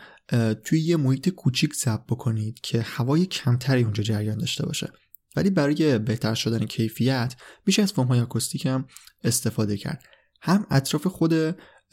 توی 0.64 0.80
یه 0.80 0.96
محیط 0.96 1.28
کوچیک 1.28 1.74
ضبط 1.74 2.06
بکنید 2.08 2.60
که 2.60 2.80
هوای 2.80 3.26
کمتری 3.26 3.82
اونجا 3.82 4.02
جریان 4.02 4.38
داشته 4.38 4.66
باشه. 4.66 4.92
ولی 5.36 5.50
برای 5.50 5.98
بهتر 5.98 6.34
شدن 6.34 6.66
کیفیت 6.66 7.34
میشه 7.66 7.82
از 7.82 7.92
های 7.92 8.20
آکوستیک 8.20 8.66
هم 8.66 8.86
استفاده 9.24 9.76
کرد. 9.76 10.02
هم 10.42 10.66
اطراف 10.70 11.06
خود 11.06 11.34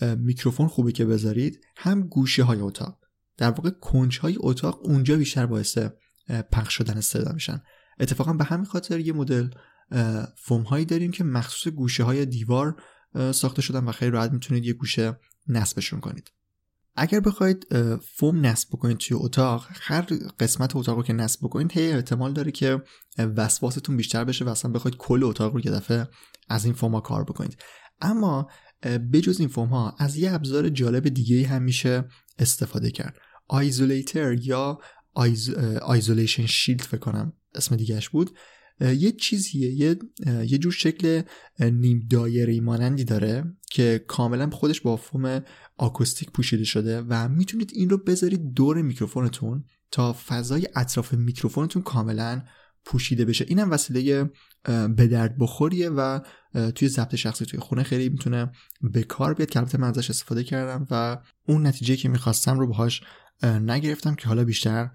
میکروفون 0.01 0.67
خوبه 0.67 0.91
که 0.91 1.05
بذارید 1.05 1.61
هم 1.77 2.07
گوشه 2.07 2.43
های 2.43 2.59
اتاق. 2.59 2.99
در 3.37 3.49
واقع 3.49 3.69
کنج 3.69 4.19
های 4.19 4.35
اتاق 4.39 4.85
اونجا 4.85 5.17
بیشتر 5.17 5.45
باعث 5.45 5.77
پخش 6.51 6.73
شدن 6.73 7.01
صدا 7.01 7.31
میشن. 7.31 7.61
اتفاقا 7.99 8.33
به 8.33 8.43
همین 8.43 8.65
خاطر 8.65 8.99
یه 8.99 9.13
مدل 9.13 9.49
فوم 10.37 10.61
هایی 10.61 10.85
داریم 10.85 11.11
که 11.11 11.23
مخصوص 11.23 11.73
گوشه 11.73 12.03
های 12.03 12.25
دیوار 12.25 12.83
ساخته 13.31 13.61
شدن 13.61 13.85
و 13.85 13.91
خیلی 13.91 14.11
راحت 14.11 14.31
می‌تونید 14.31 14.65
یه 14.65 14.73
گوشه 14.73 15.19
نصبشون 15.47 15.99
کنید. 15.99 16.31
اگر 16.99 17.19
بخواید 17.19 17.67
فوم 18.15 18.45
نصب 18.45 18.69
بکنید 18.69 18.97
توی 18.97 19.17
اتاق 19.17 19.67
هر 19.69 20.01
قسمت 20.39 20.75
اتاق 20.75 20.97
رو 20.97 21.03
که 21.03 21.13
نصب 21.13 21.39
بکنید 21.41 21.71
هی 21.71 21.91
احتمال 21.91 22.33
داره 22.33 22.51
که 22.51 22.81
وسواستون 23.17 23.97
بیشتر 23.97 24.23
بشه 24.23 24.45
و 24.45 24.49
اصلا 24.49 24.71
بخواید 24.71 24.97
کل 24.97 25.23
اتاق 25.23 25.53
رو 25.53 25.61
یه 25.65 25.71
دفعه 25.71 26.07
از 26.49 26.65
این 26.65 26.73
فوم 26.73 26.91
ها 26.91 27.01
کار 27.01 27.23
بکنید. 27.23 27.57
اما 28.01 28.47
بجز 29.13 29.39
این 29.39 29.49
فوم 29.49 29.69
ها 29.69 29.95
از 29.99 30.17
یه 30.17 30.33
ابزار 30.33 30.69
جالب 30.69 31.09
دیگه 31.09 31.47
هم 31.47 31.61
میشه 31.61 32.05
استفاده 32.39 32.91
کرد. 32.91 33.17
isolator 33.47 34.33
یا 34.33 34.79
isolation 35.81 36.45
shield 36.45 36.81
فکر 36.81 36.99
کنم 36.99 37.33
اسم 37.55 37.75
دیگه‌ش 37.75 38.09
بود. 38.09 38.31
یه 38.81 39.11
چیزیه 39.11 39.71
یه, 39.71 39.99
یه 40.25 40.57
جور 40.57 40.71
شکل 40.71 41.21
نیم 41.59 42.07
دایره 42.09 42.61
مانندی 42.61 43.03
داره 43.03 43.43
که 43.71 44.05
کاملا 44.07 44.49
خودش 44.49 44.81
با 44.81 44.95
فوم 44.95 45.41
آکوستیک 45.77 46.31
پوشیده 46.31 46.63
شده 46.63 47.01
و 47.01 47.29
می‌تونید 47.29 47.71
این 47.75 47.89
رو 47.89 47.97
بذارید 47.97 48.53
دور 48.53 48.81
میکروفونتون 48.81 49.63
تا 49.91 50.15
فضای 50.27 50.67
اطراف 50.75 51.13
میکروفونتون 51.13 51.81
کاملا 51.81 52.43
پوشیده 52.85 53.25
بشه. 53.25 53.45
اینم 53.47 53.71
وسیله 53.71 54.29
به 54.95 55.07
درد 55.07 55.37
بخوریه 55.37 55.89
و 55.89 56.19
توی 56.75 56.87
ضبط 56.87 57.15
شخصی 57.15 57.45
توی 57.45 57.59
خونه 57.59 57.83
خیلی 57.83 58.09
می‌تونه 58.09 58.51
به 58.81 59.03
کار 59.03 59.33
بیاد 59.33 59.49
که 59.49 59.59
البته 59.59 59.77
من 59.77 59.87
ازش 59.87 60.09
استفاده 60.09 60.43
کردم 60.43 60.87
و 60.91 61.17
اون 61.47 61.67
نتیجه 61.67 61.95
که 61.95 62.09
می‌خواستم 62.09 62.59
رو 62.59 62.67
باهاش 62.67 63.01
نگرفتم 63.43 64.15
که 64.15 64.27
حالا 64.27 64.43
بیشتر 64.43 64.89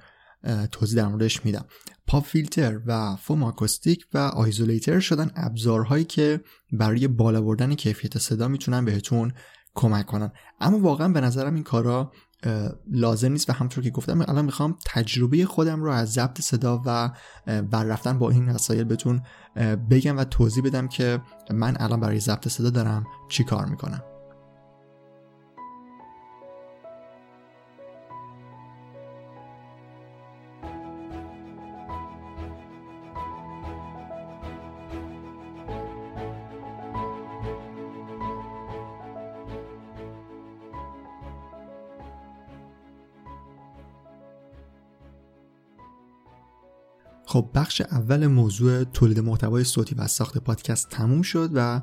توضیح 0.72 1.02
در 1.02 1.08
موردش 1.08 1.44
میدم. 1.44 1.64
پاپ 2.06 2.24
فیلتر 2.24 2.80
و 2.86 3.16
فوم 3.16 3.42
آکوستیک 3.42 4.06
و 4.14 4.18
آیزولیتر 4.18 5.00
شدن 5.00 5.30
ابزارهایی 5.36 6.04
که 6.04 6.40
برای 6.72 7.08
بالا 7.08 7.42
بردن 7.42 7.74
کیفیت 7.74 8.18
صدا 8.18 8.48
می‌تونن 8.48 8.84
بهتون 8.84 9.32
کمک 9.74 10.06
کنن. 10.06 10.32
اما 10.60 10.78
واقعا 10.78 11.08
به 11.08 11.20
نظرم 11.20 11.54
این 11.54 11.62
کارا 11.62 12.12
لازم 12.90 13.32
نیست 13.32 13.50
و 13.50 13.52
همطور 13.52 13.84
که 13.84 13.90
گفتم 13.90 14.20
الان 14.20 14.44
می‌خوام 14.44 14.76
تجربه 14.86 15.44
خودم 15.44 15.82
رو 15.82 15.90
از 15.90 16.12
ضبط 16.12 16.40
صدا 16.40 16.82
و 16.86 17.10
بر 17.46 17.84
رفتن 17.84 18.18
با 18.18 18.30
این 18.30 18.48
وسایل 18.48 18.84
بهتون 18.84 19.22
بگم 19.90 20.18
و 20.18 20.24
توضیح 20.24 20.64
بدم 20.64 20.88
که 20.88 21.20
من 21.50 21.76
الان 21.80 22.00
برای 22.00 22.20
ضبط 22.20 22.48
صدا 22.48 22.70
دارم 22.70 23.06
چی 23.28 23.44
کار 23.44 23.66
می‌کنم. 23.66 24.02
خب 47.34 47.50
بخش 47.54 47.80
اول 47.80 48.26
موضوع 48.26 48.84
تولید 48.84 49.20
محتوای 49.20 49.64
صوتی 49.64 49.94
و 49.94 50.06
ساخت 50.06 50.38
پادکست 50.38 50.88
تموم 50.88 51.22
شد 51.22 51.50
و 51.54 51.82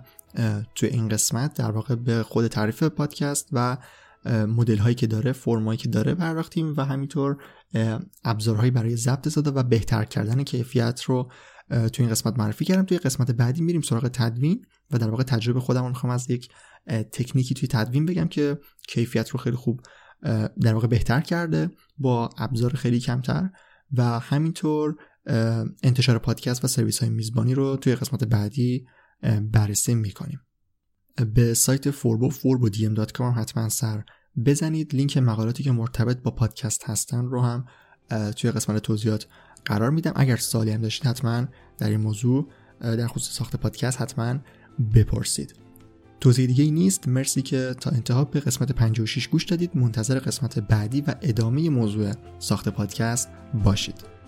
توی 0.75 0.89
این 0.89 1.09
قسمت 1.09 1.53
در 1.53 1.71
واقع 1.71 1.95
به 1.95 2.23
خود 2.23 2.47
تعریف 2.47 2.83
پادکست 2.83 3.49
و 3.51 3.77
مدل 4.25 4.77
هایی 4.77 4.95
که 4.95 5.07
داره 5.07 5.31
فرمایی 5.31 5.77
که 5.77 5.89
داره 5.89 6.15
پرداختیم 6.15 6.73
و 6.77 6.85
همینطور 6.85 7.37
ابزارهایی 8.23 8.71
برای 8.71 8.95
ضبط 8.95 9.27
صدا 9.27 9.51
و 9.55 9.63
بهتر 9.63 10.03
کردن 10.03 10.43
کیفیت 10.43 11.01
رو 11.03 11.31
توی 11.69 12.05
این 12.05 12.09
قسمت 12.09 12.39
معرفی 12.39 12.65
کردم. 12.65 12.85
توی 12.85 12.97
قسمت 12.97 13.31
بعدی 13.31 13.61
میریم 13.61 13.81
سراغ 13.81 14.07
تدوین 14.07 14.65
و 14.91 14.97
در 14.97 15.09
واقع 15.09 15.23
تجربه 15.23 15.59
خودم 15.59 15.81
رو 15.81 15.89
می‌خوام 15.89 16.13
از 16.13 16.29
یک 16.29 16.49
تکنیکی 16.87 17.53
توی 17.55 17.67
تدوین 17.67 18.05
بگم 18.05 18.27
که 18.27 18.59
کیفیت 18.87 19.29
رو 19.29 19.39
خیلی 19.39 19.55
خوب 19.55 19.81
در 20.61 20.73
واقع 20.73 20.87
بهتر 20.87 21.21
کرده 21.21 21.69
با 21.97 22.29
ابزار 22.37 22.73
خیلی 22.73 22.99
کمتر 22.99 23.49
و 23.93 24.19
همینطور 24.19 24.95
انتشار 25.83 26.17
پادکست 26.17 26.65
و 26.65 26.67
سرویس 26.67 26.99
های 26.99 27.09
میزبانی 27.09 27.53
رو 27.53 27.75
توی 27.75 27.95
قسمت 27.95 28.23
بعدی 28.23 28.85
بررسی 29.51 29.95
می‌کنیم. 29.95 30.39
به 31.33 31.53
سایت 31.53 31.91
فوربو 31.91 32.29
فوربو 32.29 32.69
دیم 32.69 32.93
dot 32.93 33.11
com 33.11 33.39
حتما 33.39 33.69
سر 33.69 34.03
بزنید. 34.45 34.95
لینک 34.95 35.17
مقالاتی 35.17 35.63
که 35.63 35.71
مرتبط 35.71 36.17
با 36.17 36.31
پادکست 36.31 36.89
هستن 36.89 37.25
رو 37.25 37.41
هم 37.41 37.65
توی 38.35 38.51
قسمت 38.51 38.81
توضیحات 38.81 39.27
قرار 39.65 39.89
میدم. 39.89 40.13
اگر 40.15 40.35
سوالی 40.35 40.71
هم 40.71 40.81
داشتید 40.81 41.07
حتما 41.07 41.45
در 41.77 41.89
این 41.89 42.01
موضوع 42.01 42.51
در 42.81 43.07
خصوص 43.07 43.37
ساخت 43.37 43.55
پادکست 43.55 44.01
حتما 44.01 44.39
بپرسید. 44.95 45.55
توضیح 46.19 46.45
دیگه 46.45 46.63
ای 46.63 46.71
نیست. 46.71 47.07
مرسی 47.07 47.41
که 47.41 47.75
تا 47.79 47.89
انتها 47.89 48.25
به 48.25 48.39
قسمت 48.39 48.71
56 48.71 49.27
گوش 49.27 49.45
دادید. 49.45 49.77
منتظر 49.77 50.19
قسمت 50.19 50.59
بعدی 50.59 51.01
و 51.01 51.15
ادامه 51.21 51.69
موضوع 51.69 52.13
ساخت 52.39 52.69
پادکست 52.69 53.29
باشید. 53.63 54.20